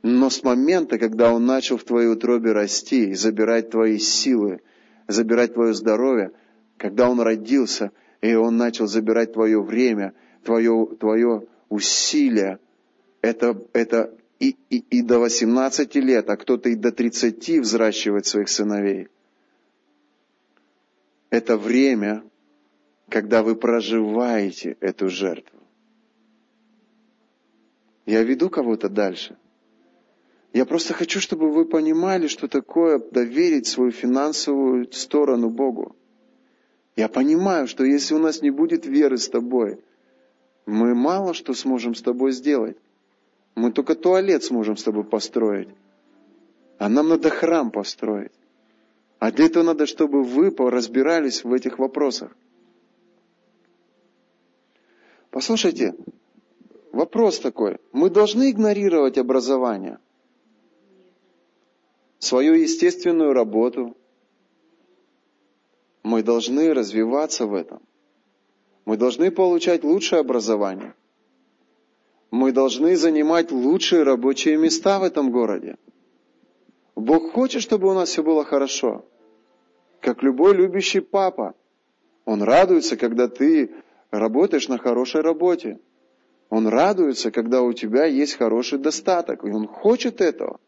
[0.01, 4.61] Но с момента, когда он начал в твоей утробе расти и забирать твои силы,
[5.07, 6.31] забирать твое здоровье,
[6.77, 10.13] когда он родился, и он начал забирать твое время,
[10.43, 12.59] твое, твое усилие,
[13.23, 18.49] это, это и, и, и до 18 лет, а кто-то и до 30 взращивает своих
[18.49, 19.07] сыновей.
[21.29, 22.23] Это время,
[23.07, 25.57] когда вы проживаете эту жертву.
[28.05, 29.37] Я веду кого-то дальше.
[30.51, 35.95] Я просто хочу, чтобы вы понимали, что такое доверить свою финансовую сторону Богу.
[36.97, 39.79] Я понимаю, что если у нас не будет веры с тобой,
[40.65, 42.77] мы мало что сможем с тобой сделать.
[43.55, 45.69] Мы только туалет сможем с тобой построить.
[46.77, 48.31] А нам надо храм построить.
[49.19, 52.35] А для этого надо, чтобы вы разбирались в этих вопросах.
[55.29, 55.95] Послушайте,
[56.91, 57.77] вопрос такой.
[57.91, 59.99] Мы должны игнорировать образование,
[62.19, 63.95] свою естественную работу.
[66.03, 67.81] Мы должны развиваться в этом.
[68.85, 70.93] Мы должны получать лучшее образование–
[72.33, 75.75] мы должны занимать лучшие рабочие места в этом городе.
[76.95, 79.05] Бог хочет, чтобы у нас все было хорошо.
[80.01, 81.53] Как любой любящий папа.
[82.25, 83.75] Он радуется, когда ты
[84.09, 85.79] работаешь на хорошей работе.
[86.49, 89.43] Он радуется, когда у тебя есть хороший достаток.
[89.43, 90.59] И он хочет этого.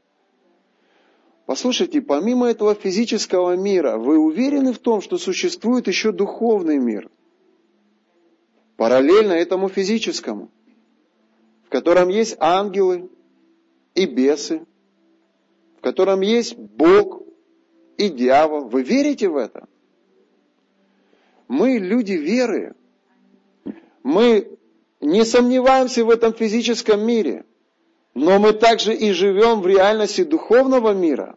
[1.48, 7.10] Послушайте, помимо этого физического мира, вы уверены в том, что существует еще духовный мир?
[8.78, 10.52] Параллельно этому физическому
[11.76, 13.10] котором есть ангелы
[13.96, 14.66] и бесы,
[15.78, 17.22] в котором есть Бог
[17.98, 18.70] и дьявол.
[18.70, 19.68] Вы верите в это?
[21.50, 22.76] Мы люди веры.
[24.04, 24.58] Мы
[25.02, 27.44] не сомневаемся в этом физическом мире,
[28.14, 31.36] но мы также и живем в реальности духовного мира.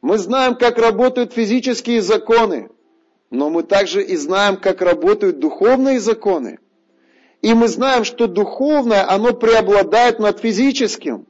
[0.00, 2.70] Мы знаем, как работают физические законы,
[3.28, 6.58] но мы также и знаем, как работают духовные законы.
[7.46, 11.28] И мы знаем, что духовное, оно преобладает над физическим.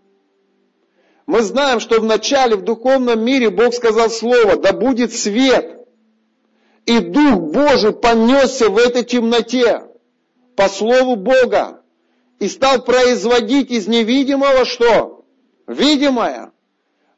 [1.26, 5.86] Мы знаем, что вначале в духовном мире Бог сказал слово, да будет свет.
[6.86, 9.82] И Дух Божий понесся в этой темноте
[10.56, 11.82] по слову Бога
[12.38, 15.22] и стал производить из невидимого что?
[15.66, 16.50] Видимое.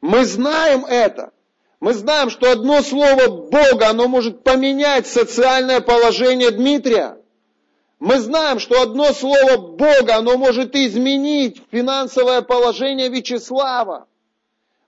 [0.01, 1.31] Мы знаем это.
[1.79, 7.18] Мы знаем, что одно слово Бога, оно может поменять социальное положение Дмитрия.
[7.99, 14.07] Мы знаем, что одно слово Бога, оно может изменить финансовое положение Вячеслава.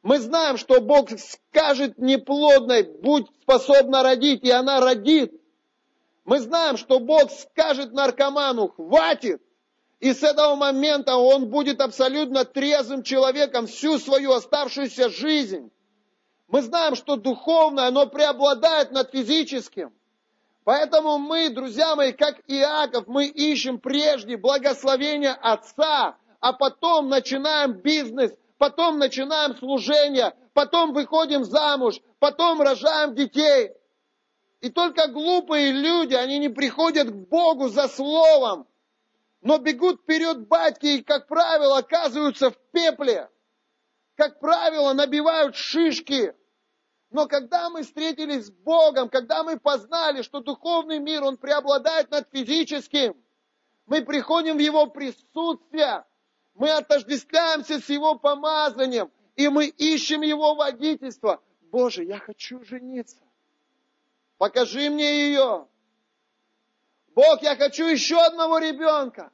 [0.01, 5.33] Мы знаем, что Бог скажет неплодной, будь способна родить, и она родит.
[6.23, 9.41] Мы знаем, что Бог скажет наркоману, хватит,
[9.99, 15.69] и с этого момента он будет абсолютно трезвым человеком всю свою оставшуюся жизнь.
[16.47, 19.91] Мы знаем, что духовное, оно преобладает над физическим.
[20.63, 28.31] Поэтому мы, друзья мои, как Иаков, мы ищем прежде благословения Отца, а потом начинаем бизнес,
[28.57, 33.71] потом начинаем служение, потом выходим замуж, потом рожаем детей.
[34.59, 38.67] И только глупые люди, они не приходят к Богу за словом,
[39.41, 43.27] но бегут вперед батьки и, как правило, оказываются в пепле.
[44.15, 46.35] Как правило, набивают шишки,
[47.11, 52.29] но когда мы встретились с Богом, когда мы познали, что духовный мир, он преобладает над
[52.31, 53.15] физическим,
[53.85, 56.05] мы приходим в Его присутствие,
[56.55, 61.41] мы отождествляемся с Его помазанием, и мы ищем Его водительство.
[61.63, 63.21] Боже, я хочу жениться.
[64.37, 65.67] Покажи мне ее.
[67.13, 69.31] Бог, я хочу еще одного ребенка.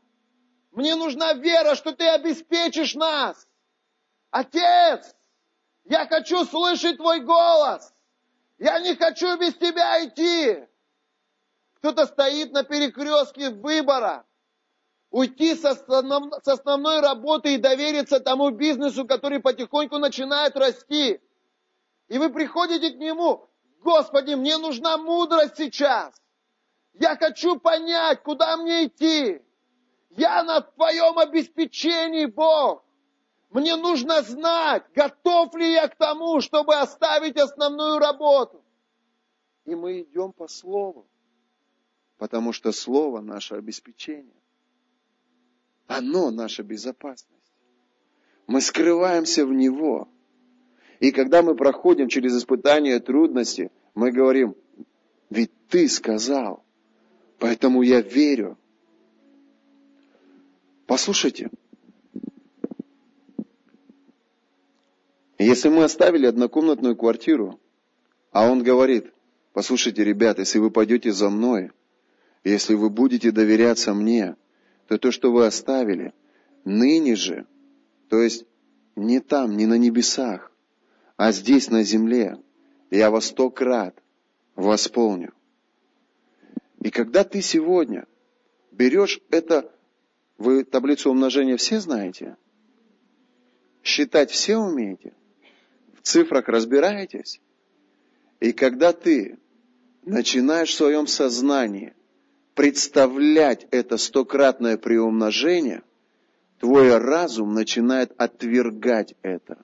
[0.71, 3.47] Мне нужна вера, что ты обеспечишь нас.
[4.31, 5.15] Отец,
[5.89, 7.93] я хочу слышать твой голос.
[8.57, 10.67] Я не хочу без тебя идти.
[11.75, 14.25] Кто-то стоит на перекрестке выбора.
[15.09, 21.21] Уйти с, основном, с основной работы и довериться тому бизнесу, который потихоньку начинает расти.
[22.09, 23.47] И вы приходите к нему,
[23.79, 26.13] Господи, мне нужна мудрость сейчас.
[26.93, 29.41] Я хочу понять, куда мне идти.
[30.09, 32.83] Я на твоем обеспечении, Бог.
[33.49, 38.61] Мне нужно знать, готов ли я к тому, чтобы оставить основную работу.
[39.65, 41.07] И мы идем по Слову,
[42.17, 44.35] потому что Слово наше обеспечение.
[45.87, 47.33] Оно наша безопасность.
[48.47, 50.09] Мы скрываемся в Него.
[50.99, 54.55] И когда мы проходим через испытания трудности, мы говорим,
[55.29, 56.63] ведь Ты сказал,
[57.39, 58.57] поэтому я верю.
[60.85, 61.49] Послушайте,
[65.37, 67.59] Если мы оставили однокомнатную квартиру,
[68.31, 69.13] а он говорит,
[69.57, 71.71] Послушайте, ребята, если вы пойдете за мной,
[72.43, 74.35] если вы будете доверяться мне,
[74.87, 76.13] то то, что вы оставили,
[76.63, 77.47] ныне же,
[78.07, 78.45] то есть
[78.95, 80.51] не там, не на небесах,
[81.15, 82.37] а здесь, на земле,
[82.91, 83.97] я во сто крат
[84.55, 85.33] восполню.
[86.81, 88.05] И когда ты сегодня
[88.71, 89.73] берешь это,
[90.37, 92.37] вы таблицу умножения все знаете?
[93.81, 95.13] Считать все умеете?
[96.07, 97.41] Цифрах разбираетесь?
[98.39, 99.37] И когда ты
[100.03, 101.93] начинаешь в своем сознании
[102.55, 105.83] представлять это стократное приумножение,
[106.61, 109.57] твой разум начинает отвергать это.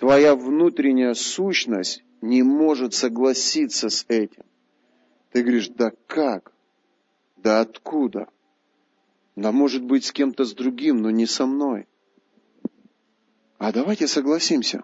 [0.00, 4.42] Твоя внутренняя сущность не может согласиться с этим.
[5.30, 6.50] Ты говоришь, да как?
[7.36, 8.26] Да откуда?
[9.36, 11.86] Да может быть с кем-то с другим, но не со мной.
[13.58, 14.82] А давайте согласимся.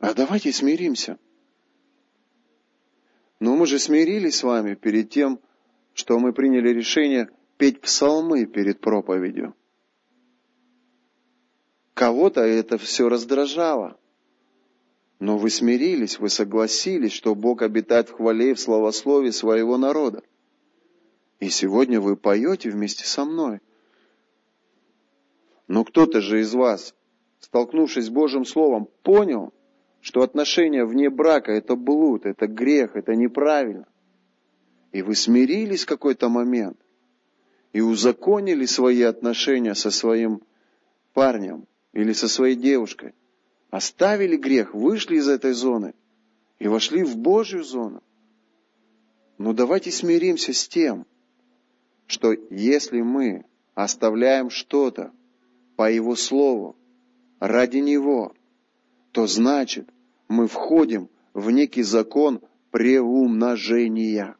[0.00, 1.18] А давайте смиримся.
[3.38, 5.40] Но мы же смирились с вами перед тем,
[5.92, 7.28] что мы приняли решение
[7.58, 9.54] петь псалмы перед проповедью.
[11.92, 13.98] Кого-то это все раздражало.
[15.18, 20.22] Но вы смирились, вы согласились, что Бог обитает в хвале и в славословии своего народа.
[21.40, 23.60] И сегодня вы поете вместе со мной.
[25.68, 26.94] Но кто-то же из вас,
[27.40, 29.52] столкнувшись с Божьим Словом, понял,
[30.00, 33.86] что отношения вне брака– это блуд, это грех, это неправильно.
[34.92, 36.78] И вы смирились в какой-то момент
[37.72, 40.42] и узаконили свои отношения со своим
[41.12, 43.14] парнем или со своей девушкой
[43.70, 45.94] оставили грех, вышли из этой зоны
[46.58, 48.02] и вошли в Божью зону.
[49.38, 51.06] Но давайте смиримся с тем,
[52.06, 53.44] что если мы
[53.74, 55.12] оставляем что-то
[55.76, 56.76] по Его Слову
[57.38, 58.34] ради Него,
[59.12, 59.88] то значит
[60.28, 62.40] мы входим в некий закон
[62.70, 64.36] преумножения.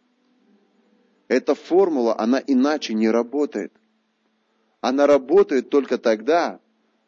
[1.29, 3.73] Эта формула, она иначе не работает.
[4.81, 6.61] Она работает только тогда,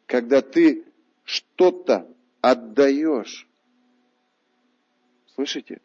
[0.05, 0.85] когда ты
[1.23, 2.07] что-то
[2.41, 3.47] отдаешь.
[5.33, 5.81] Слышите?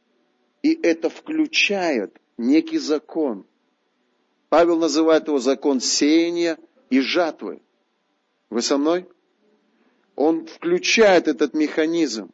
[0.62, 3.46] И это включает некий закон.
[4.48, 6.58] Павел называет его закон сеяния
[6.90, 7.62] и жатвы.
[8.50, 9.08] Вы со мной?
[10.18, 12.30] Он включает этот механизм.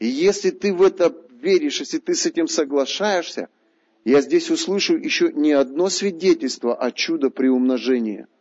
[0.00, 3.48] И если ты в это веришь, если ты с этим соглашаешься,
[4.04, 8.26] я здесь услышу еще не одно свидетельство о чудо при умножении–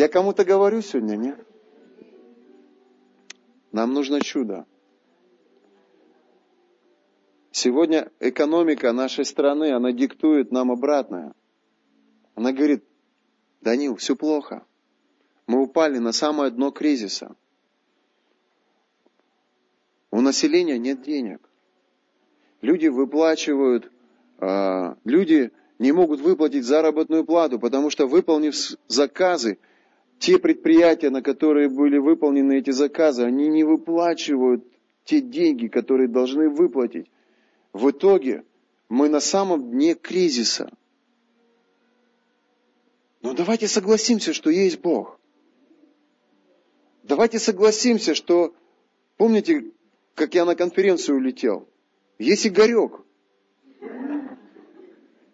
[0.00, 1.46] Я кому-то говорю сегодня, нет?
[3.70, 4.64] Нам нужно чудо.
[7.50, 11.34] Сегодня экономика нашей страны, она диктует нам обратное.
[12.34, 12.82] Она говорит,
[13.60, 14.64] Данил, все плохо.
[15.46, 17.34] Мы упали на самое дно кризиса.
[20.10, 21.40] У населения нет денег.
[22.62, 23.90] Люди выплачивают,
[24.38, 28.54] а, люди не могут выплатить заработную плату, потому что выполнив
[28.86, 29.58] заказы,
[30.18, 34.64] те предприятия, на которые были выполнены эти заказы, они не выплачивают
[35.04, 37.10] те деньги, которые должны выплатить.
[37.72, 38.44] В итоге
[38.88, 40.70] мы на самом дне кризиса.
[43.22, 45.18] Но давайте согласимся, что есть Бог.
[47.02, 48.54] Давайте согласимся, что,
[49.16, 49.72] помните,
[50.14, 51.68] как я на конференцию улетел?
[52.18, 53.00] Есть Игорек,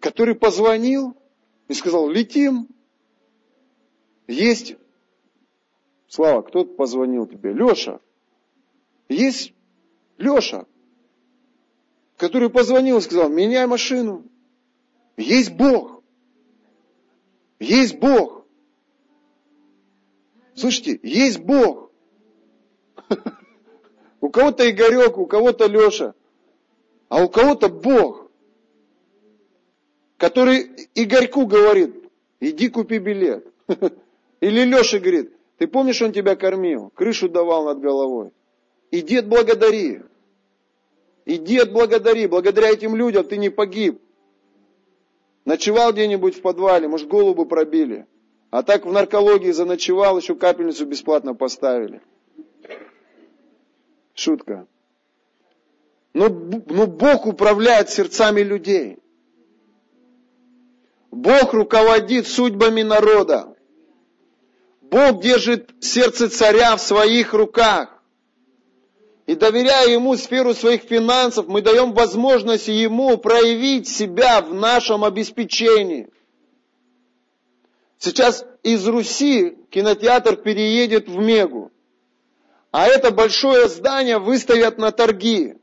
[0.01, 1.17] который позвонил
[1.69, 2.69] и сказал, летим,
[4.27, 4.77] есть,
[6.09, 7.53] Слава, кто позвонил тебе?
[7.53, 8.01] Леша.
[9.09, 9.53] Есть
[10.19, 10.67] Леша,
[12.17, 14.25] который позвонил и сказал, меняй машину.
[15.17, 15.96] Есть Бог.
[17.59, 18.47] Есть Бог.
[20.55, 21.91] Слушайте, есть Бог.
[24.21, 26.15] У кого-то Игорек, у кого-то Леша,
[27.09, 28.31] а у кого-то Бог,
[30.17, 31.95] который Игорьку говорит,
[32.41, 33.47] иди купи билет.
[34.41, 38.33] Или Леша говорит, ты помнишь, он тебя кормил, крышу давал над головой.
[38.91, 40.03] И дед благодари.
[41.25, 42.27] И дед благодари.
[42.27, 44.01] Благодаря этим людям ты не погиб.
[45.47, 48.07] Ночевал где-нибудь в подвале, может, голову пробили.
[48.51, 52.03] А так в наркологии заночевал, еще капельницу бесплатно поставили.
[54.13, 54.67] Шутка.
[56.15, 58.99] Но, но Бог управляет сердцами людей.
[61.13, 63.55] Бог руководит судьбами народа.
[64.81, 67.96] Бог держит сердце царя в своих руках.
[69.27, 76.09] И доверяя Ему сферу своих финансов, мы даем возможность Ему проявить себя в нашем обеспечении.
[77.99, 81.73] Сейчас из Руси кинотеатр переедет в Мегу.
[82.71, 85.55] А это большое здание выставят на торги.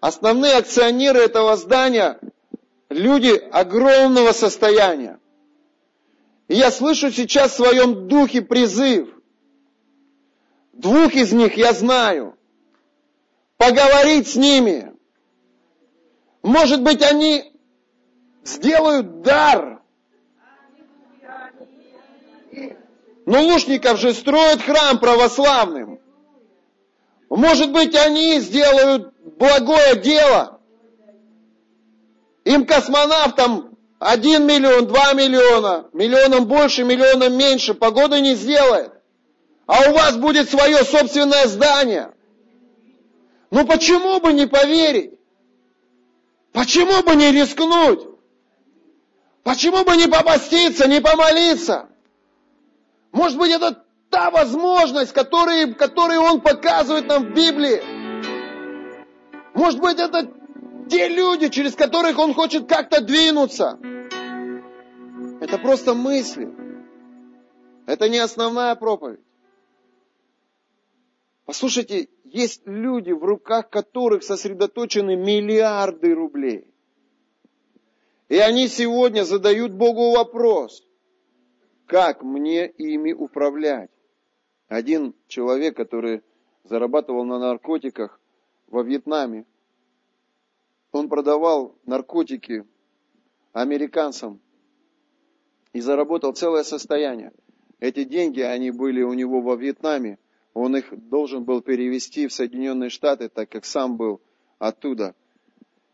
[0.00, 2.18] Основные акционеры этого здания–
[2.90, 5.20] люди огромного состояния.
[6.48, 9.13] И я слышу сейчас в своем духе призыв.
[10.76, 12.36] Двух из них я знаю.
[13.56, 14.92] Поговорить с ними.
[16.42, 17.52] Может быть, они
[18.44, 19.80] сделают дар.
[23.26, 26.00] Но Лушников же строит храм православным.
[27.30, 30.60] Может быть, они сделают благое дело.
[32.44, 38.93] Им космонавтам один миллион, два миллиона, миллионом больше, миллионом меньше, погода не сделает.
[39.66, 42.12] А у вас будет свое собственное здание.
[43.50, 45.12] Ну почему бы не поверить?
[46.52, 48.00] Почему бы не рискнуть?
[49.42, 51.88] Почему бы не попаститься, не помолиться?
[53.12, 57.82] Может быть, это та возможность, которую, которую Он показывает нам в Библии.
[59.54, 60.30] Может быть, это
[60.88, 63.78] те люди, через которых Он хочет как-то двинуться.
[65.40, 66.52] Это просто мысли.
[67.86, 69.20] Это не основная проповедь.
[71.44, 76.66] Послушайте, есть люди, в руках которых сосредоточены миллиарды рублей.
[78.28, 80.86] И они сегодня задают Богу вопрос,
[81.86, 83.90] как мне ими управлять?
[84.68, 86.22] Один человек, который
[86.64, 88.18] зарабатывал на наркотиках
[88.68, 89.44] во Вьетнаме,
[90.92, 92.64] он продавал наркотики
[93.52, 94.40] американцам
[95.74, 97.32] и заработал целое состояние.
[97.80, 100.18] Эти деньги, они были у него во Вьетнаме,
[100.54, 104.20] он их должен был перевести в Соединенные Штаты, так как сам был
[104.58, 105.14] оттуда.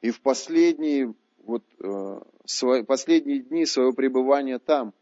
[0.02, 4.92] И в последние, вот, э, свои, последние дни своего пребывания там,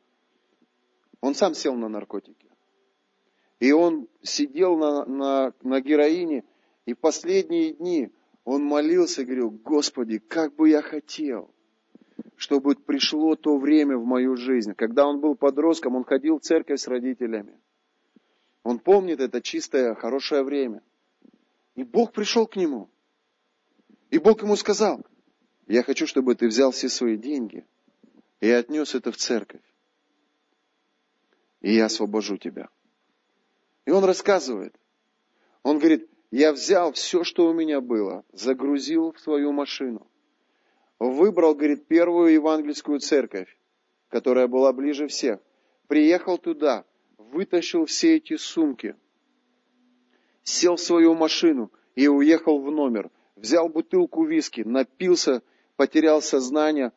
[1.21, 2.47] он сам сел на наркотики.
[3.59, 6.45] И он сидел на, на, на героине,
[6.87, 8.11] и последние дни
[8.45, 11.51] он молился и говорил, Господи, как бы я хотел,
[12.37, 14.75] чтобы пришло то время в мою жизнь.
[14.75, 17.59] Когда он был подростком, он ходил в церковь с родителями.
[18.69, 20.83] Он помнит это чистое, хорошее время.
[21.75, 22.91] И Бог пришел к нему.
[24.11, 25.07] И Бог ему сказал,
[25.67, 27.67] я хочу, чтобы ты взял все свои деньги
[28.41, 29.63] и отнес это в церковь.
[31.63, 32.69] И я освобожу тебя.
[33.87, 34.79] И он рассказывает.
[35.63, 40.07] Он говорит, я взял все, что у меня было, загрузил в свою машину.
[40.99, 43.49] Выбрал, говорит, первую евангельскую церковь,
[44.09, 45.41] которая была ближе всех.
[45.87, 46.85] Приехал туда,
[47.19, 48.97] вытащил все эти сумки,
[50.43, 53.11] сел в свою машину и уехал в номер.
[53.37, 55.43] Взял бутылку виски, напился,
[55.77, 56.93] потерял сознание.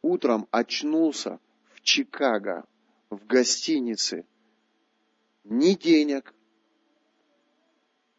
[0.00, 1.38] Утром очнулся
[1.74, 2.64] в Чикаго,
[3.10, 4.24] в гостинице.
[5.44, 6.34] Ни денег,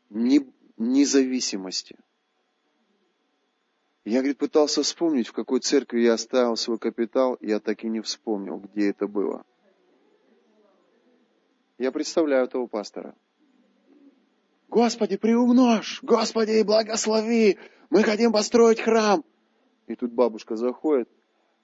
[0.10, 1.98] ни независимости.
[4.06, 8.02] Я, говорит, пытался вспомнить, в какой церкви я оставил свой капитал, я так и не
[8.02, 9.46] вспомнил, где это было.
[11.84, 13.14] Я представляю этого пастора.
[14.70, 16.00] Господи, приумножь!
[16.02, 17.60] Господи, благослови!
[17.90, 19.26] Мы хотим построить храм!
[19.88, 21.10] И тут бабушка заходит.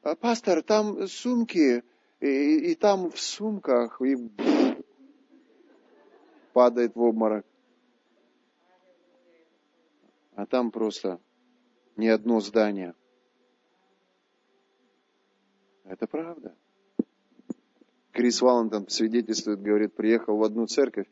[0.01, 1.86] А, пастор, там сумки,
[2.20, 4.17] и, и там в сумках, и
[6.51, 7.45] падает в обморок.
[10.36, 11.22] А там просто
[11.95, 12.93] ни одно здание.
[15.86, 16.57] Это правда.
[18.20, 21.05] Крис Валентон свидетельствует, говорит, приехал в одну церковь,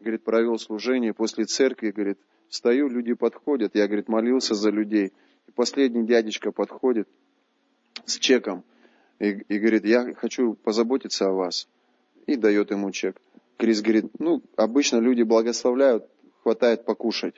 [0.00, 5.12] говорит, провел служение, после церкви, говорит, встаю, люди подходят, я, говорит, молился за людей.
[5.46, 7.06] И последний дядечка подходит
[8.06, 8.64] с чеком
[9.18, 11.68] и, и говорит, я хочу позаботиться о вас.
[12.24, 13.20] И дает ему чек.
[13.58, 16.08] Крис говорит, ну, обычно люди благословляют,
[16.44, 17.34] хватает покушать.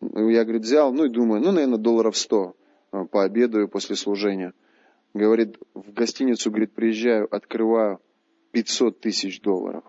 [0.00, 2.54] Я, говорит, взял, ну и думаю, ну, наверное, долларов сто
[2.92, 4.52] э, пообедаю после служения.
[5.14, 7.98] Говорит, в гостиницу, говорит, приезжаю, открываю,
[8.52, 9.84] 500 тысяч долларов.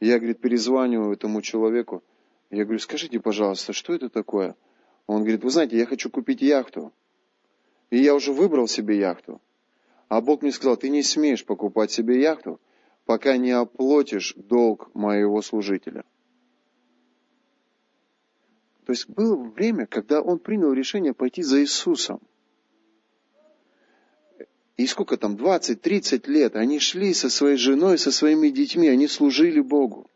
[0.00, 2.02] Я, говорит, перезваниваю этому человеку.
[2.50, 4.56] Я говорю, скажите, пожалуйста, что это такое?
[5.06, 6.92] Он говорит, вы знаете, я хочу купить яхту.
[7.90, 9.40] И я уже выбрал себе яхту.
[10.08, 12.60] А Бог мне сказал, ты не смеешь покупать себе яхту,
[13.04, 16.04] пока не оплатишь долг моего служителя.
[18.84, 22.20] То есть было время, когда он принял решение пойти за Иисусом.
[24.76, 29.60] И сколько там, 20-30 лет, они шли со своей женой, со своими детьми, они служили
[29.60, 30.08] Богу.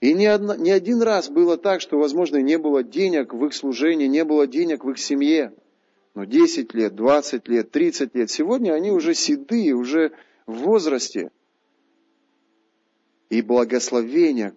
[0.00, 3.54] И ни, одна, ни один раз было так, что, возможно, не было денег в их
[3.54, 5.52] служении, не было денег в их семье.
[6.14, 8.30] но 10 лет, 20 лет, 30 лет.
[8.30, 10.12] Сегодня они уже седые, уже
[10.46, 11.30] в возрасте.
[13.28, 14.54] И благословение,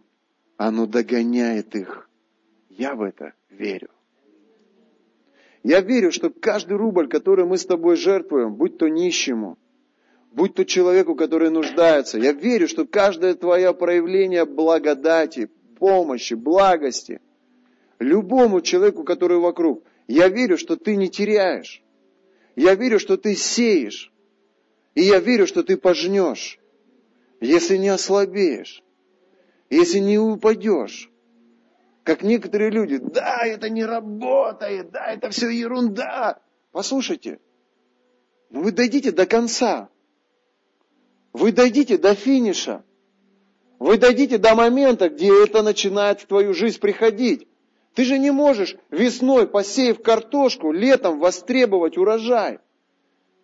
[0.57, 2.07] оно догоняет их.
[2.70, 3.89] Я в это верю.
[5.64, 9.57] Я верю, что каждый рубль, который мы с тобой жертвуем, будь то нищему,
[10.32, 17.22] будь то человеку, который нуждается, я верю, что каждое твое проявление благодати, помощи, благости,
[17.99, 21.84] любому человеку, который вокруг, я верю, что ты не теряешь.
[22.55, 24.12] Я верю, что ты сеешь.
[24.95, 26.59] И я верю, что ты пожнешь,
[27.39, 28.84] если не ослабеешь,
[29.70, 31.11] если не упадешь.
[32.04, 36.39] Как некоторые люди, да, это не работает, да, это все ерунда.
[36.72, 37.39] Послушайте,
[38.49, 39.89] ну вы дойдите до конца.
[41.32, 42.84] Вы дойдите до финиша.
[43.78, 47.47] Вы дойдите до момента, где это начинает в твою жизнь приходить.
[47.93, 52.60] Ты же не можешь весной, посеяв картошку, летом востребовать урожай.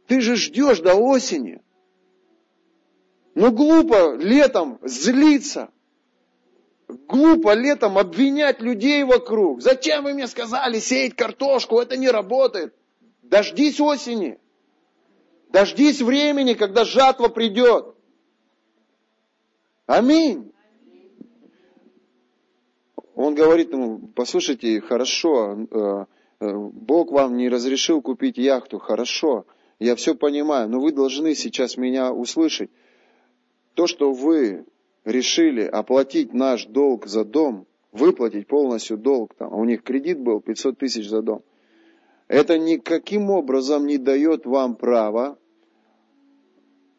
[0.07, 1.61] Ты же ждешь до осени.
[3.35, 5.69] Но глупо летом злиться.
[6.87, 9.61] Глупо летом обвинять людей вокруг.
[9.61, 11.79] Зачем вы мне сказали сеять картошку?
[11.79, 12.73] Это не работает.
[13.23, 14.39] Дождись осени.
[15.49, 17.93] Дождись времени, когда жатва придет.
[19.85, 20.51] Аминь.
[23.15, 26.05] Он говорит ему, послушайте, хорошо, э,
[26.39, 29.45] э, Бог вам не разрешил купить яхту, хорошо,
[29.79, 32.69] я все понимаю, но вы должны сейчас меня услышать.
[33.73, 34.65] То, что вы
[35.07, 40.41] решили оплатить наш долг за дом, выплатить полностью долг, там, а у них кредит был
[40.41, 41.43] 500 тысяч за дом,
[42.27, 45.39] это никаким образом не дает вам права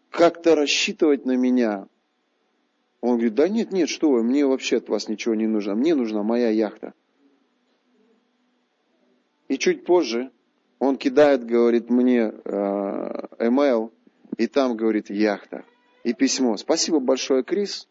[0.09, 1.87] как-то рассчитывать на меня.
[3.03, 5.95] Он говорит, да нет, нет, что вы, мне вообще от вас ничего не нужно, мне
[5.95, 6.95] нужна моя яхта.
[9.49, 10.31] И чуть позже
[10.79, 12.33] он кидает, говорит мне,
[13.39, 13.93] email,
[14.39, 15.65] и там, говорит, яхта.
[16.05, 16.57] И письмо.
[16.57, 17.88] Спасибо большое, Крис.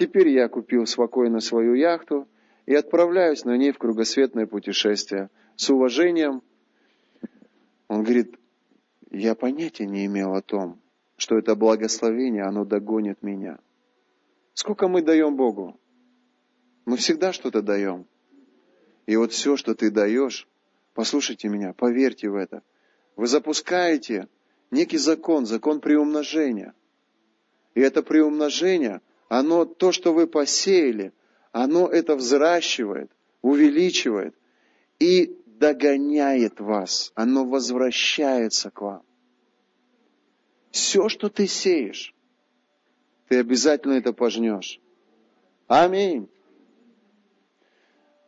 [0.00, 2.26] Теперь я купил спокойно свою яхту
[2.64, 5.28] и отправляюсь на ней в кругосветное путешествие.
[5.56, 6.40] С уважением.
[7.86, 8.34] Он говорит,
[9.10, 10.80] я понятия не имел о том,
[11.18, 13.58] что это благословение, оно догонит меня.
[14.54, 15.78] Сколько мы даем Богу?
[16.86, 18.06] Мы всегда что-то даем.
[19.04, 20.48] И вот все, что ты даешь,
[20.94, 22.62] послушайте меня, поверьте в это.
[23.16, 24.28] Вы запускаете
[24.70, 26.72] некий закон, закон приумножения.
[27.74, 31.12] И это приумножение, оно, то, что вы посеяли,
[31.52, 33.12] оно это взращивает,
[33.42, 34.34] увеличивает
[34.98, 39.02] и догоняет вас, оно возвращается к вам.
[40.72, 42.12] Все, что ты сеешь,
[43.28, 44.80] ты обязательно это пожнешь.
[45.68, 46.28] Аминь.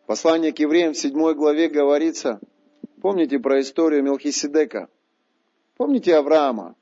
[0.06, 2.38] Послание к евреям в 7 главе говорится,
[3.00, 4.88] помните про историю Мелхиседека?
[5.76, 6.76] Помните Авраама,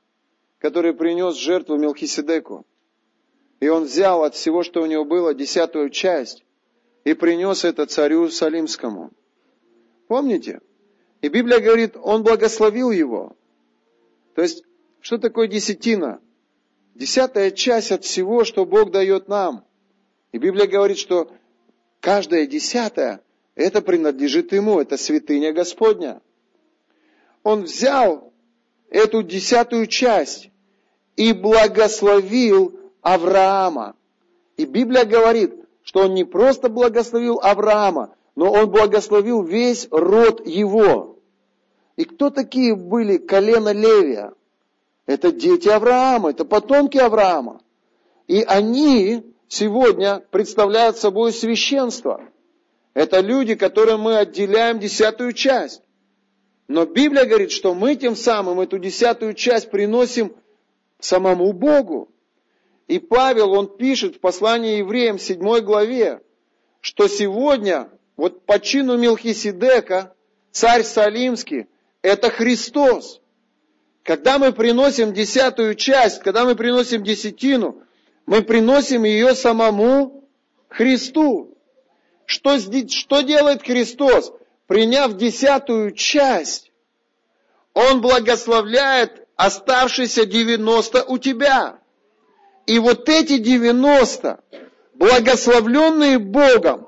[0.59, 2.67] который принес жертву Мелхиседеку?
[3.61, 6.43] И он взял от всего, что у него было, десятую часть
[7.03, 9.11] и принес это царю Салимскому.
[10.07, 10.61] Помните?
[11.21, 13.35] И Библия говорит, он благословил его.
[14.33, 14.63] То есть,
[14.99, 16.19] что такое десятина?
[16.95, 19.63] Десятая часть от всего, что Бог дает нам.
[20.31, 21.31] И Библия говорит, что
[21.99, 23.21] каждая десятая,
[23.53, 26.19] это принадлежит Ему, это святыня Господня.
[27.43, 28.33] Он взял
[28.89, 30.49] эту десятую часть
[31.15, 33.95] и благословил Авраама.
[34.57, 41.19] И Библия говорит, что он не просто благословил Авраама, но он благословил весь род его.
[41.95, 44.33] И кто такие были колено Левия?
[45.05, 47.61] Это дети Авраама, это потомки Авраама.
[48.27, 52.21] И они сегодня представляют собой священство.
[52.93, 55.81] Это люди, которым мы отделяем десятую часть.
[56.67, 60.33] Но Библия говорит, что мы тем самым эту десятую часть приносим
[60.99, 62.10] самому Богу.
[62.91, 66.19] И Павел, он пишет в послании евреям в 7 главе,
[66.81, 70.13] что сегодня, вот по чину Милхиседека,
[70.51, 71.67] царь Салимский,
[72.01, 73.21] это Христос.
[74.03, 77.81] Когда мы приносим десятую часть, когда мы приносим десятину,
[78.25, 80.27] мы приносим ее самому
[80.67, 81.57] Христу.
[82.25, 84.33] Что, что делает Христос?
[84.67, 86.73] Приняв десятую часть,
[87.73, 91.80] Он благословляет оставшиеся 90 у тебя.
[92.67, 94.43] И вот эти 90,
[94.95, 96.87] благословленные Богом,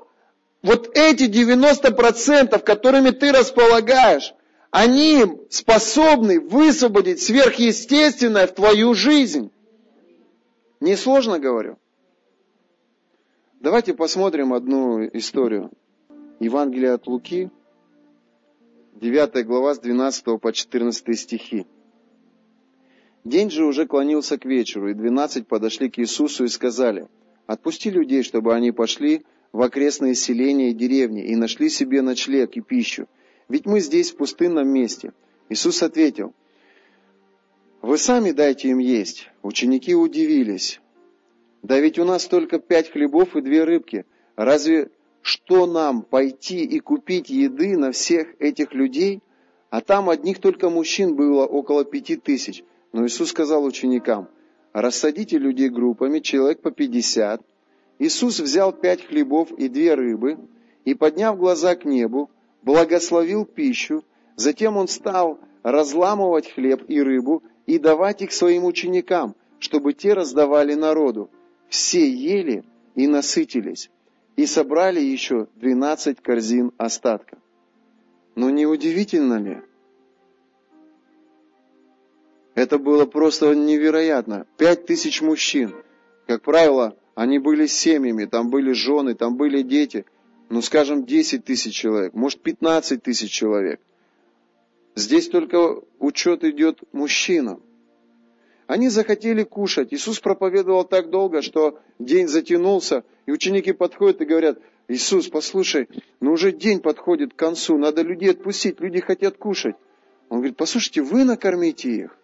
[0.62, 4.34] вот эти 90%, которыми ты располагаешь,
[4.70, 9.50] они способны высвободить сверхъестественное в твою жизнь.
[10.80, 11.78] Несложно говорю.
[13.60, 15.70] Давайте посмотрим одну историю.
[16.40, 17.50] Евангелие от Луки,
[18.94, 21.66] 9 глава с 12 по 14 стихи.
[23.24, 27.08] День же уже клонился к вечеру, и двенадцать подошли к Иисусу и сказали,
[27.46, 32.60] «Отпусти людей, чтобы они пошли в окрестные селения и деревни и нашли себе ночлег и
[32.60, 33.06] пищу,
[33.48, 35.14] ведь мы здесь в пустынном месте».
[35.48, 36.34] Иисус ответил,
[37.80, 39.30] «Вы сами дайте им есть».
[39.42, 40.80] Ученики удивились.
[41.62, 44.04] «Да ведь у нас только пять хлебов и две рыбки.
[44.36, 44.90] Разве
[45.22, 49.22] что нам пойти и купить еды на всех этих людей?»
[49.70, 52.62] А там одних только мужчин было около пяти тысяч–
[52.94, 54.28] но Иисус сказал ученикам,
[54.72, 57.42] рассадите людей группами, человек по пятьдесят.
[57.98, 60.38] Иисус взял пять хлебов и две рыбы,
[60.84, 62.30] и, подняв глаза к небу,
[62.62, 64.04] благословил пищу,
[64.36, 70.74] затем Он стал разламывать хлеб и рыбу и давать их своим ученикам, чтобы те раздавали
[70.74, 71.30] народу.
[71.68, 72.62] Все ели
[72.94, 73.90] и насытились,
[74.36, 77.38] и собрали еще двенадцать корзин остатка.
[78.36, 79.62] Но не удивительно ли,
[82.54, 84.46] это было просто невероятно.
[84.56, 85.74] Пять тысяч мужчин.
[86.26, 90.04] Как правило, они были семьями, там были жены, там были дети.
[90.50, 93.80] Ну, скажем, 10 тысяч человек, может, 15 тысяч человек.
[94.94, 97.62] Здесь только учет идет мужчинам.
[98.66, 99.92] Они захотели кушать.
[99.92, 105.88] Иисус проповедовал так долго, что день затянулся, и ученики подходят и говорят, Иисус, послушай,
[106.20, 109.76] ну уже день подходит к концу, надо людей отпустить, люди хотят кушать.
[110.28, 112.18] Он говорит, послушайте, вы накормите их.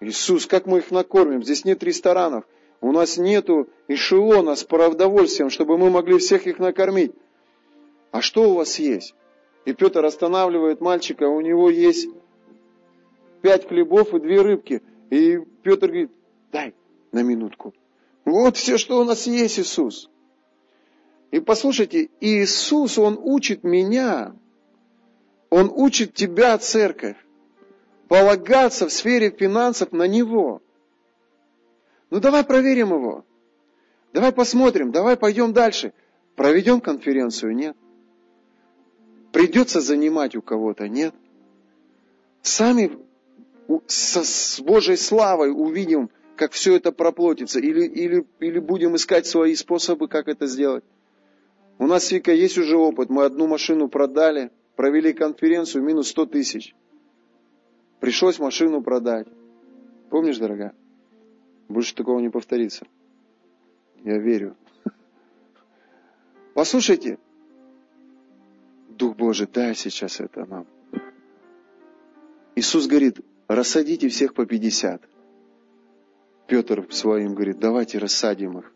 [0.00, 1.42] Иисус, как мы их накормим?
[1.42, 2.44] Здесь нет ресторанов.
[2.80, 7.12] У нас нету эшелона с продовольствием, чтобы мы могли всех их накормить.
[8.12, 9.14] А что у вас есть?
[9.64, 12.08] И Петр останавливает мальчика, у него есть
[13.42, 14.82] пять хлебов и две рыбки.
[15.10, 16.12] И Петр говорит,
[16.52, 16.74] дай
[17.12, 17.74] на минутку.
[18.24, 20.08] Вот все, что у нас есть, Иисус.
[21.32, 24.34] И послушайте, Иисус, Он учит меня,
[25.50, 27.16] Он учит тебя, церковь
[28.08, 30.62] полагаться в сфере финансов на Него.
[32.10, 33.24] Ну давай проверим его.
[34.12, 35.92] Давай посмотрим, давай пойдем дальше.
[36.34, 37.54] Проведем конференцию?
[37.54, 37.76] Нет.
[39.32, 40.88] Придется занимать у кого-то?
[40.88, 41.14] Нет.
[42.42, 42.98] Сами
[43.86, 50.08] с Божьей славой увидим, как все это проплотится, или, или, или будем искать свои способы,
[50.08, 50.84] как это сделать.
[51.78, 53.10] У нас, Вика, есть уже опыт.
[53.10, 56.74] Мы одну машину продали, провели конференцию, минус 100 тысяч.
[58.00, 59.26] Пришлось машину продать.
[60.10, 60.74] Помнишь, дорогая?
[61.68, 62.86] Больше такого не повторится.
[64.04, 64.56] Я верю.
[66.54, 67.18] Послушайте,
[68.88, 70.66] Дух Божий, дай сейчас это нам.
[72.56, 75.02] Иисус говорит, рассадите всех по 50.
[76.46, 78.72] Петр своим говорит, давайте рассадим их.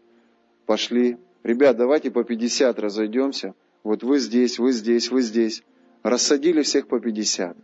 [0.66, 1.16] Пошли.
[1.42, 3.54] Ребят, давайте по 50 разойдемся.
[3.82, 5.64] Вот вы здесь, вы здесь, вы здесь.
[6.02, 7.56] Рассадили всех по 50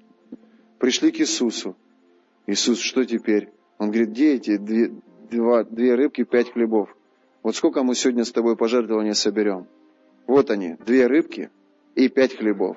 [0.79, 1.77] пришли к Иисусу.
[2.47, 3.51] Иисус, что теперь?
[3.79, 4.93] Он говорит, где эти две,
[5.31, 6.95] два, две рыбки, пять хлебов?
[7.43, 9.67] Вот сколько мы сегодня с тобой пожертвования соберем?
[10.27, 11.51] Вот они, две рыбки
[11.95, 12.77] и пять хлебов.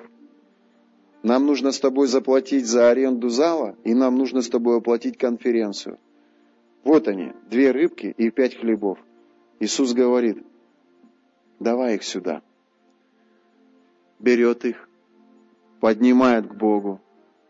[1.22, 5.98] Нам нужно с тобой заплатить за аренду зала, и нам нужно с тобой оплатить конференцию.
[6.84, 8.98] Вот они, две рыбки и пять хлебов.
[9.60, 10.44] Иисус говорит,
[11.60, 12.42] давай их сюда.
[14.18, 14.88] Берет их,
[15.80, 17.00] поднимает к Богу,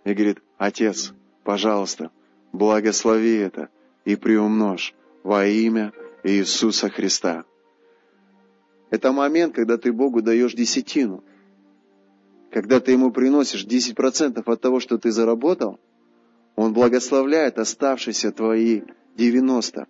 [0.05, 1.13] и говорит, Отец,
[1.45, 2.11] пожалуйста,
[2.53, 3.69] благослови это
[4.05, 5.93] и приумножь во имя
[6.23, 7.45] Иисуса Христа.
[8.91, 11.25] Это момент, когда ты Богу даешь десятину.
[12.51, 15.81] Когда ты Ему приносишь 10% от того, что ты заработал,
[16.57, 18.83] Он благословляет оставшиеся твои
[19.17, 19.87] 90.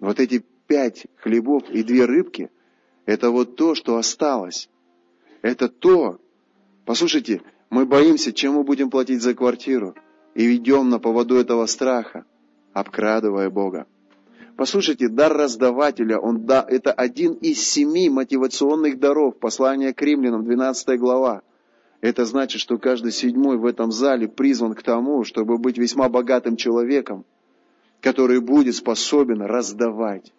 [0.00, 2.50] Вот эти пять хлебов и две рыбки,
[3.04, 4.70] это вот то, что осталось.
[5.42, 6.18] Это то,
[6.84, 9.94] послушайте, мы боимся, чем мы будем платить за квартиру,
[10.34, 12.24] и ведем на поводу этого страха,
[12.72, 13.86] обкрадывая Бога.
[14.56, 19.36] Послушайте, дар раздавателя, он, да, это один из семи мотивационных даров.
[19.38, 21.42] Послания к римлянам, 12 глава.
[22.00, 26.56] Это значит, что каждый седьмой в этом зале призван к тому, чтобы быть весьма богатым
[26.56, 27.24] человеком,
[28.00, 30.32] который будет способен раздавать.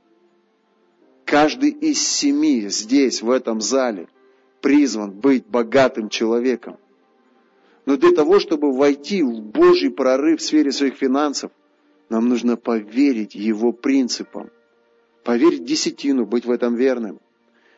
[1.24, 4.08] Каждый из семи здесь, в этом зале,
[4.62, 6.78] призван быть богатым человеком.
[7.90, 11.52] Но для того, чтобы войти в Божий прорыв в сфере своих финансов,
[12.10, 14.52] нам нужно поверить Его принципам.
[15.24, 17.20] Поверить десятину, быть в этом верным.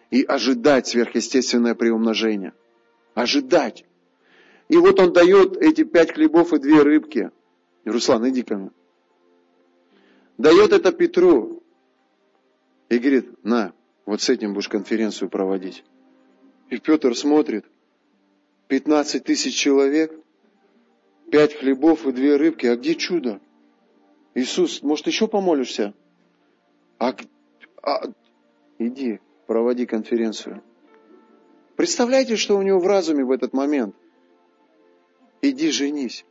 [0.09, 2.51] И ожидать сверхъестественное приумножение.
[3.13, 3.85] Ожидать.
[4.67, 7.31] И вот он дает эти пять хлебов и две рыбки.
[7.85, 8.71] Руслан, иди ко мне.
[10.37, 11.63] Дает это Петру.
[12.89, 13.71] И говорит, на,
[14.05, 15.85] вот с этим будешь конференцию проводить.
[16.69, 17.63] И Петр смотрит–
[18.71, 20.17] 15 тысяч человек,
[21.29, 23.41] пять хлебов и две рыбки, а где чудо?
[24.33, 25.93] Иисус, может, еще помолишься?
[26.97, 27.13] А,
[27.83, 28.03] а,
[28.79, 30.63] иди, проводи конференцию.
[31.75, 33.93] Представляете, что у него в разуме в этот момент?
[35.41, 36.23] Иди женись.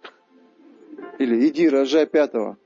[1.19, 2.57] Или иди рожай пятого.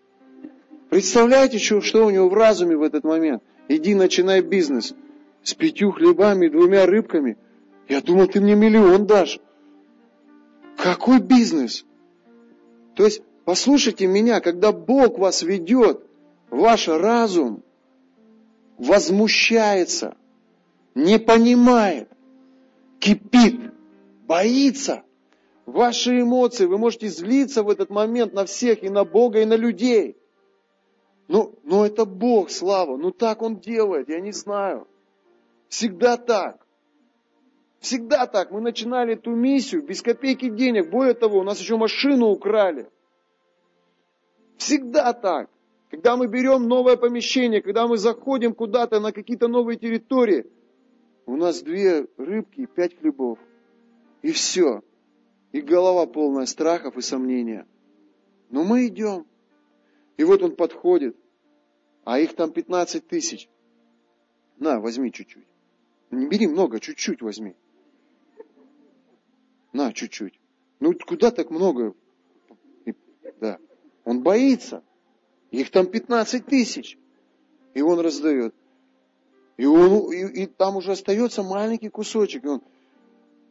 [0.89, 3.43] Представляете, что, что у него в разуме в этот момент?
[3.67, 4.95] Иди начинай бизнес
[5.43, 7.37] с пятью хлебами и двумя рыбками.
[7.89, 9.41] Я думал, ты мне миллион дашь.
[10.85, 11.87] Какой бизнес?
[12.95, 16.05] То есть, послушайте меня, когда Бог вас ведет,
[16.51, 17.63] ваш разум
[18.77, 20.15] возмущается,
[20.95, 22.11] не понимает,
[22.99, 23.73] кипит,
[24.27, 25.05] боится.
[25.65, 29.57] Ваши эмоции, вы можете злиться в этот момент на всех, и на Бога, и на
[29.57, 30.19] людей.
[31.29, 34.87] Ну, ну это Бог, слава, ну так Он делает, я не знаю.
[35.71, 36.64] Всегда так.
[37.85, 38.51] Всегда так.
[38.51, 40.89] Мы начинали эту миссию без копейки денег.
[40.89, 42.89] Более того, у нас еще машину украли.
[44.57, 45.51] Всегда так.
[45.91, 50.47] Когда мы берем новое помещение, когда мы заходим куда-то на какие-то новые территории,
[51.27, 53.39] у нас две рыбки и пять хлебов.
[54.23, 54.83] И все.
[55.53, 57.67] И голова полная страхов и сомнения.
[58.49, 59.27] Но мы идем.
[60.17, 61.19] И вот он подходит,
[62.05, 63.47] а их там 15 тысяч.
[64.57, 65.47] На, возьми чуть-чуть.
[66.11, 67.55] Не бери много, чуть-чуть возьми.
[69.75, 70.39] На, чуть-чуть.
[70.79, 71.95] Ну, куда так много?
[72.87, 72.95] И,
[73.41, 73.59] да.
[74.05, 74.85] Он боится.
[75.51, 76.97] Их там 15 тысяч.
[77.75, 78.55] И он раздает.
[79.57, 82.45] И, он, и, и там уже остается маленький кусочек.
[82.45, 82.63] И он,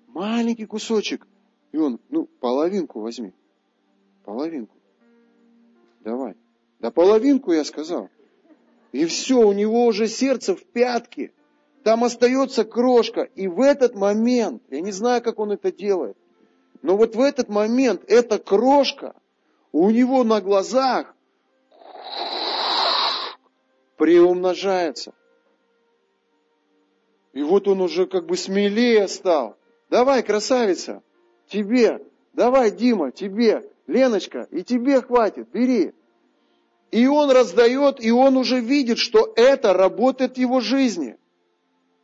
[0.07, 1.27] маленький кусочек.
[1.73, 3.33] И он, ну, половинку возьми.
[4.23, 4.77] Половинку.
[5.99, 6.35] Давай.
[6.79, 8.09] Да половинку я сказал.
[8.93, 11.33] И все, у него уже сердце в пятке.
[11.83, 13.23] Там остается крошка.
[13.35, 16.17] И в этот момент, я не знаю, как он это делает,
[16.81, 19.15] но вот в этот момент эта крошка
[19.71, 21.13] у него на глазах
[23.97, 25.13] приумножается.
[27.33, 29.57] И вот он уже как бы смелее стал.
[29.89, 31.01] Давай, красавица,
[31.47, 35.93] тебе, давай, Дима, тебе, Леночка, и тебе хватит, бери.
[36.91, 41.17] И он раздает, и он уже видит, что это работает в его жизни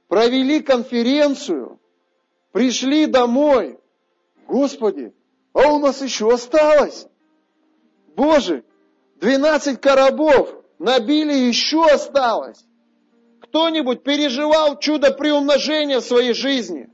[0.10, 1.80] провели конференцию,
[2.52, 3.80] пришли домой.
[4.48, 5.14] Господи,
[5.54, 7.08] а у нас еще осталось.
[8.18, 8.66] Боже,
[9.22, 12.66] 12 коробов набили, еще осталось.
[13.40, 16.90] Кто-нибудь переживал чудо приумножения в своей жизни?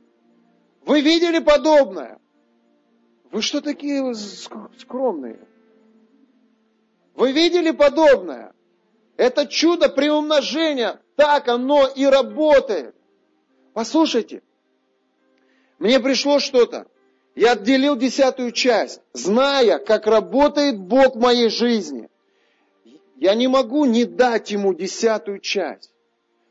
[0.85, 2.19] Вы видели подобное?
[3.31, 4.13] Вы что такие
[4.77, 5.39] скромные?
[7.15, 8.53] Вы видели подобное?
[9.15, 12.93] Это чудо приумножения, так оно и работает.
[13.75, 14.41] Послушайте,
[15.79, 16.87] мне пришло что-то.
[17.35, 22.07] Я отделил десятую часть, зная, как работает Бог в моей жизни.
[23.17, 25.91] Я не могу не дать ему десятую часть.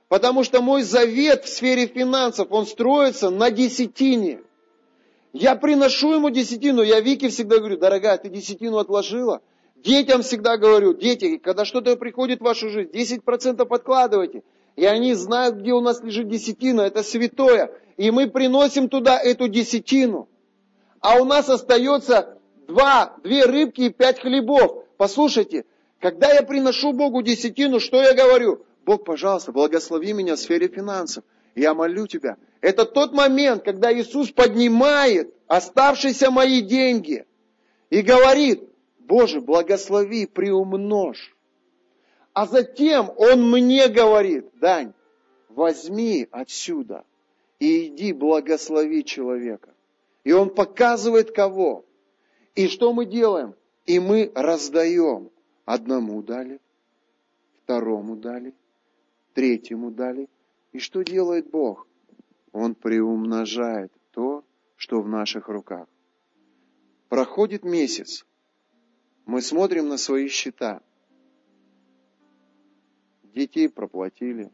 [0.08, 4.42] Потому что мой завет в сфере финансов, он строится на десятине.
[5.32, 6.82] Я приношу ему десятину.
[6.82, 9.40] Я Вике всегда говорю, дорогая, ты десятину отложила?
[9.76, 14.42] Детям всегда говорю, дети, когда что-то приходит в вашу жизнь, 10% откладывайте.
[14.76, 17.70] И они знают, где у нас лежит десятина, это святое.
[17.96, 20.28] И мы приносим туда эту десятину.
[21.00, 24.84] А у нас остается два, две рыбки и пять хлебов.
[24.96, 25.64] Послушайте,
[26.00, 28.64] когда я приношу Богу десятину, что я говорю?
[28.84, 31.24] Бог, пожалуйста, благослови меня в сфере финансов.
[31.54, 32.36] Я молю тебя.
[32.60, 37.26] Это тот момент, когда Иисус поднимает оставшиеся мои деньги
[37.90, 38.68] и говорит,
[38.98, 41.33] Боже, благослови, приумножь.
[42.34, 44.92] А затем он мне говорит, Дань,
[45.48, 47.04] возьми отсюда
[47.60, 49.72] и иди благослови человека.
[50.24, 51.84] И он показывает кого.
[52.56, 53.54] И что мы делаем?
[53.86, 55.30] И мы раздаем.
[55.64, 56.60] Одному дали,
[57.62, 58.52] второму дали,
[59.32, 60.28] третьему дали.
[60.72, 61.86] И что делает Бог?
[62.52, 64.44] Он приумножает то,
[64.76, 65.86] что в наших руках.
[67.08, 68.26] Проходит месяц.
[69.24, 70.82] Мы смотрим на свои счета–
[73.34, 74.52] Детей проплатили.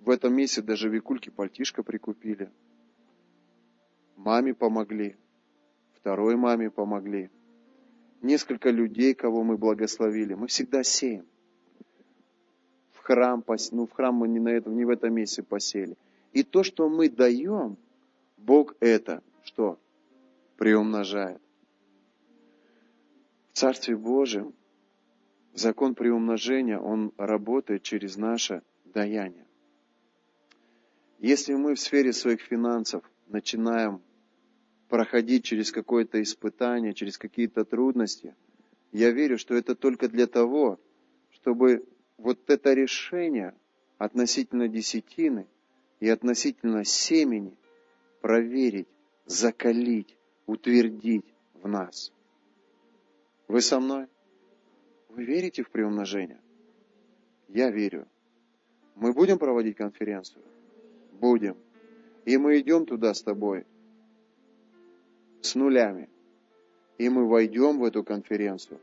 [0.00, 2.50] В этом месяце даже Викульки пальтишко прикупили.
[4.16, 5.16] Маме помогли.
[5.92, 7.30] Второй маме помогли.
[8.22, 10.32] Несколько людей, кого мы благословили.
[10.32, 11.26] Мы всегда сеем.
[12.92, 15.96] В храм, ну в храм мы не, на этом, не в этом месяце посели.
[16.32, 17.76] И то, что мы даем,
[18.38, 19.78] Бог это, что?
[20.56, 21.42] Приумножает.
[23.52, 24.54] В Царстве Божьем
[25.54, 29.46] закон приумножения, он работает через наше даяние.
[31.18, 34.00] Если мы в сфере своих финансов начинаем
[34.88, 38.34] проходить через какое-то испытание, через какие-то трудности,
[38.92, 40.78] я верю, что это только для того,
[41.30, 41.84] чтобы
[42.16, 43.54] вот это решение
[43.98, 45.46] относительно десятины
[46.00, 47.56] и относительно семени
[48.20, 48.88] проверить,
[49.26, 52.12] закалить, утвердить в нас.
[53.48, 54.06] Вы со мной?
[55.08, 56.40] Вы верите в приумножение?
[57.48, 58.06] Я верю.
[58.94, 60.42] Мы будем проводить конференцию?
[61.12, 61.56] Будем.
[62.24, 63.64] И мы идем туда с тобой
[65.40, 66.08] с нулями.
[66.98, 68.80] И мы войдем в эту конференцию,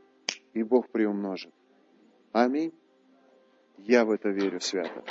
[0.53, 1.53] и Бог приумножит.
[2.31, 2.73] Аминь.
[3.77, 5.03] Я в это верю свято.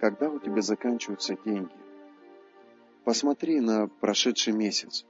[0.00, 1.72] Когда у тебя заканчиваются деньги,
[3.04, 5.04] посмотри на прошедший месяц.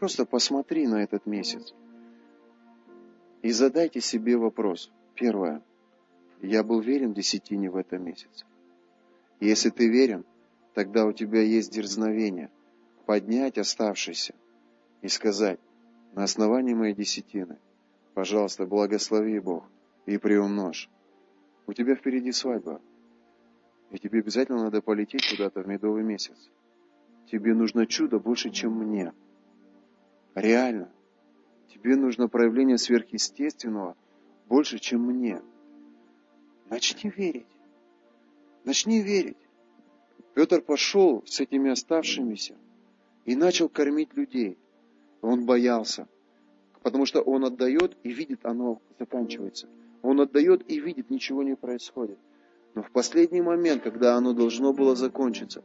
[0.00, 1.74] Просто посмотри на этот месяц.
[3.42, 4.90] И задайте себе вопрос.
[5.14, 5.62] Первое.
[6.40, 8.46] Я был верен десятине в этом месяце.
[9.40, 10.24] Если ты верен,
[10.72, 12.50] тогда у тебя есть дерзновение
[13.04, 14.34] поднять оставшийся
[15.02, 15.60] и сказать,
[16.14, 17.58] на основании моей десятины,
[18.14, 19.64] пожалуйста, благослови Бог
[20.06, 20.88] и приумножь.
[21.66, 22.80] У тебя впереди свадьба,
[23.90, 26.50] и тебе обязательно надо полететь куда-то в медовый месяц.
[27.30, 29.12] Тебе нужно чудо больше, чем мне.
[30.34, 30.90] Реально.
[31.68, 33.96] Тебе нужно проявление сверхъестественного
[34.48, 35.40] больше, чем мне.
[36.68, 37.46] Начни верить.
[38.64, 39.36] Начни верить.
[40.34, 42.56] Петр пошел с этими оставшимися
[43.24, 44.58] и начал кормить людей.
[45.22, 46.08] Он боялся,
[46.82, 49.68] потому что он отдает и видит, оно заканчивается.
[50.02, 52.18] Он отдает и видит, ничего не происходит.
[52.74, 55.62] Но в последний момент, когда оно должно было закончиться,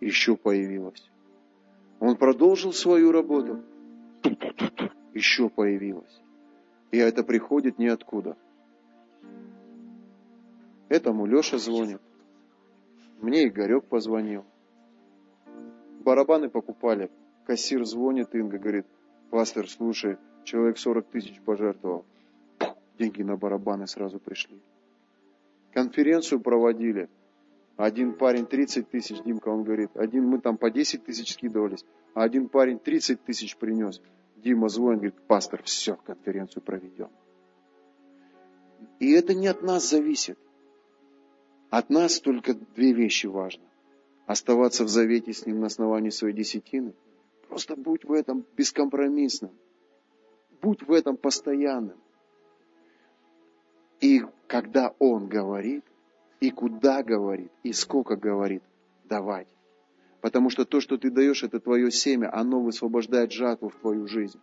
[0.00, 1.10] еще появилось.
[2.00, 3.62] Он продолжил свою работу,
[5.14, 6.20] еще появилось.
[6.90, 8.36] И это приходит ниоткуда.
[10.88, 12.00] Этому Леша звонит.
[13.20, 14.44] Мне Игорек позвонил.
[16.00, 17.10] Барабаны покупали.
[17.46, 18.86] Кассир звонит, Инга говорит,
[19.30, 22.06] пастор, слушай, человек 40 тысяч пожертвовал.
[22.98, 24.58] Деньги на барабаны сразу пришли.
[25.72, 27.08] Конференцию проводили.
[27.76, 32.22] Один парень 30 тысяч, Димка, он говорит, один мы там по 10 тысяч скидывались, а
[32.22, 34.02] один парень 30 тысяч принес.
[34.36, 37.10] Дима звонит, говорит, пастор, все, конференцию проведем.
[38.98, 40.38] И это не от нас зависит.
[41.70, 43.64] От нас только две вещи важны.
[44.26, 46.94] Оставаться в завете с Ним на основании своей десятины.
[47.48, 49.52] Просто будь в этом бескомпромиссным.
[50.60, 51.98] Будь в этом постоянным.
[54.00, 55.84] И когда Он говорит,
[56.40, 58.62] и куда говорит, и сколько говорит,
[59.04, 59.48] давать.
[60.20, 64.40] Потому что то, что ты даешь, это твое семя, оно высвобождает жатву в твою жизнь.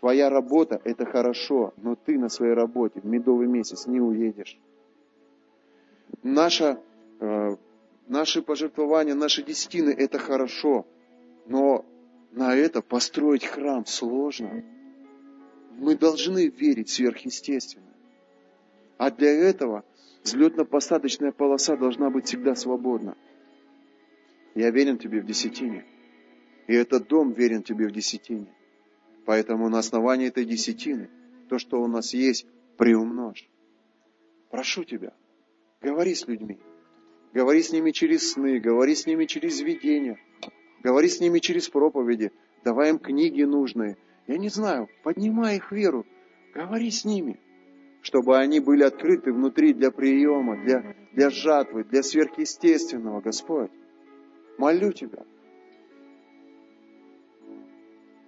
[0.00, 4.58] Твоя работа– это хорошо, но ты на своей работе в медовый месяц не уедешь
[6.24, 6.80] наша,
[7.20, 7.56] э,
[8.08, 10.86] наши пожертвования, наши десятины– это хорошо,
[11.46, 11.84] но
[12.32, 14.64] на это построить храм сложно.
[15.76, 17.92] Мы должны верить сверхъестественно.
[18.96, 19.84] А для этого
[20.24, 23.16] взлетно-посадочная полоса должна быть всегда свободна.
[24.54, 25.84] Я верен тебе в десятине.
[26.66, 28.52] И этот дом верен тебе в десятине.
[29.26, 31.08] Поэтому на основании этой десятины,
[31.48, 32.46] то, что у нас есть,
[32.76, 33.48] приумножь.
[34.50, 35.12] Прошу тебя–
[35.84, 36.58] Говори с людьми.
[37.34, 40.18] Говори с ними через сны, говори с ними через видения,
[40.82, 42.32] говори с ними через проповеди,
[42.64, 43.98] давай им книги нужные.
[44.26, 46.06] Я не знаю, поднимай их веру,
[46.54, 47.38] говори с ними,
[48.04, 53.70] чтобы они были открыты внутри для приема, для, для жатвы, для сверхъестественного, Господь.
[54.58, 55.24] Молю Тебя.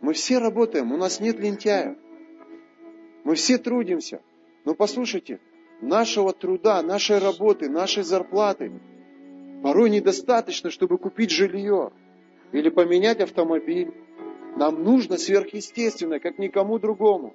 [0.01, 1.99] Мы все работаем, у нас нет лентяев.
[3.25, 4.23] Мы все трудимся.
[4.65, 5.41] Но послушайте,
[5.83, 8.73] нашего труда, нашей работы, нашей зарплаты
[9.63, 11.93] порой недостаточно, чтобы купить жилье
[12.53, 13.93] или поменять автомобиль.
[14.57, 17.35] Нам нужно сверхъестественное, как никому другому.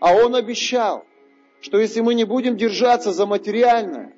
[0.00, 1.06] А Он обещал,
[1.62, 4.12] что если мы не будем держаться за материальное,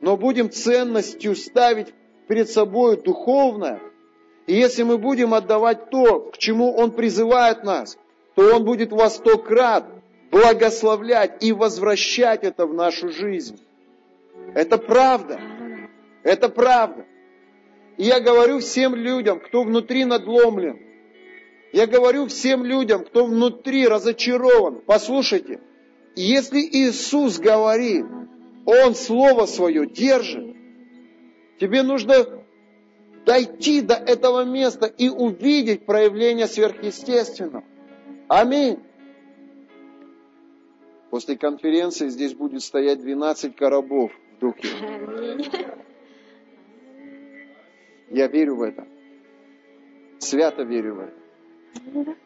[0.00, 1.88] но будем ценностью ставить
[2.26, 3.80] перед собой духовное,
[4.46, 7.98] и если мы будем отдавать то, к чему Он призывает нас,
[8.34, 9.84] то Он будет во сто крат
[10.30, 13.60] благословлять и возвращать это в нашу жизнь.
[14.54, 15.38] Это правда.
[16.22, 17.04] Это правда.
[17.98, 20.78] И я говорю всем людям, кто внутри надломлен,
[21.72, 25.60] я говорю всем людям, кто внутри разочарован, послушайте,
[26.16, 28.06] если Иисус говорит,
[28.66, 30.56] Он Слово Свое держит,
[31.58, 32.40] тебе нужно
[33.24, 37.64] дойти до этого места и увидеть проявление сверхъестественного.
[38.28, 38.78] Аминь.
[41.10, 44.68] После конференции здесь будет стоять 12 коробов в духе.
[48.10, 48.86] Я верю в это.
[50.18, 52.16] Свято верю в это.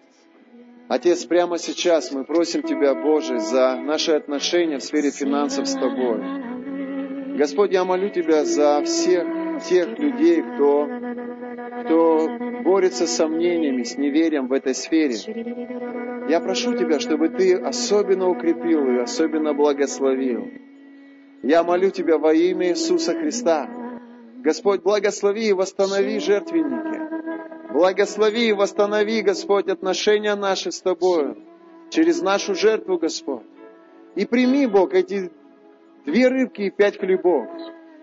[0.89, 6.20] Отец, прямо сейчас мы просим Тебя, Боже, за наши отношения в сфере финансов с Тобой.
[7.37, 9.26] Господь, я молю Тебя за всех
[9.66, 10.87] тех людей, кто,
[11.85, 12.28] кто
[12.64, 15.16] борется с сомнениями, с неверием в этой сфере.
[16.28, 20.51] Я прошу Тебя, чтобы Ты особенно укрепил и особенно благословил.
[21.43, 23.70] Я молю Тебя во имя Иисуса Христа.
[24.43, 27.03] Господь, благослови и восстанови жертвенники.
[27.73, 31.37] Благослови и восстанови, Господь, отношения наши с Тобою
[31.91, 33.43] через нашу жертву, Господь.
[34.15, 35.31] И прими, Бог, эти
[36.05, 37.49] две рыбки и пять хлебов.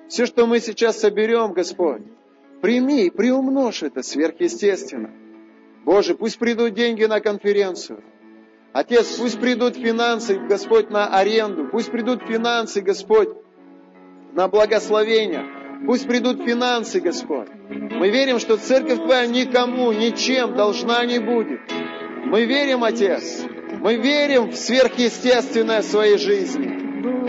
[0.08, 2.02] Все, что мы сейчас соберем, Господь,
[2.62, 5.12] прими и приумножь это сверхъестественно.
[5.86, 8.04] Боже, пусть придут деньги на конференцию.
[8.74, 11.68] Отец, пусть придут финансы, Господь, на аренду.
[11.68, 13.30] Пусть придут финансы, Господь,
[14.34, 15.61] на благословение.
[15.86, 17.48] Пусть придут финансы, Господь.
[17.70, 21.60] Мы верим, что церковь Твоя никому, ничем должна не будет.
[22.26, 23.44] Мы верим, Отец.
[23.80, 26.82] Мы верим в сверхъестественное в своей жизни.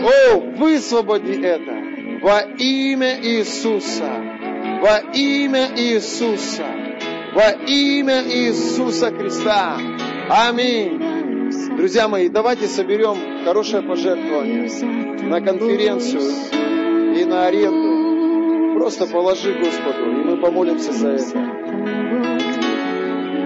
[0.03, 1.73] О, высвободи это
[2.21, 4.21] во имя Иисуса.
[4.81, 6.65] Во имя Иисуса.
[7.33, 9.77] Во имя Иисуса Христа.
[10.29, 10.99] Аминь.
[11.75, 14.69] Друзья мои, давайте соберем хорошее пожертвование
[15.23, 16.21] на конференцию
[17.17, 17.92] и на аренду.
[18.73, 21.23] Просто положи Господу, и мы помолимся за это.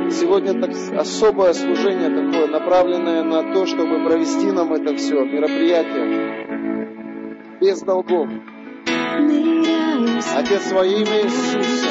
[0.09, 6.47] Сегодня так особое служение такое, направленное на то, чтобы провести нам это все, мероприятие,
[7.61, 8.29] без долгов.
[10.35, 11.87] Отец, во имя Иисуса.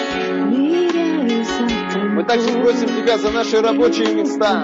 [2.15, 4.63] Мы также просим Тебя за наши рабочие места.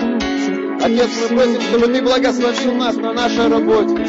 [0.81, 4.07] Отец, мы просим, чтобы Ты благословил нас на нашей работе.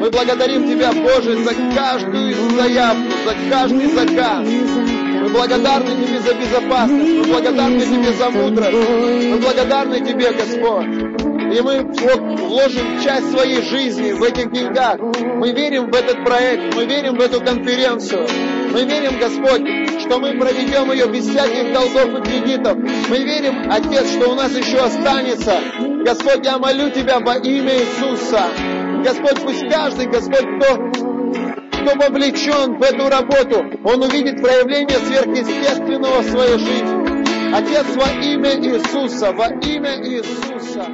[0.00, 4.48] Мы благодарим Тебя, Боже, за каждую заявку, за каждый заказ.
[4.48, 10.86] Мы благодарны Тебе за безопасность, мы благодарны Тебе за мудрость, мы благодарны Тебе, Господь.
[11.54, 11.82] И мы
[12.46, 14.98] вложим часть своей жизни в этих деньгах.
[15.00, 18.26] Мы верим в этот проект, мы верим в эту конференцию.
[18.72, 22.78] Мы верим, Господь, что мы проведем ее без всяких долгов и кредитов.
[22.78, 25.60] Мы верим, Отец, что у нас еще останется.
[26.06, 28.46] Господь, я молю Тебя во имя Иисуса.
[29.02, 31.20] Господь, пусть каждый, Господь, кто
[31.80, 37.54] кто вовлечен в эту работу, он увидит проявление сверхъестественного в своей жизни.
[37.54, 40.86] Отец, во имя Иисуса, во имя Иисуса.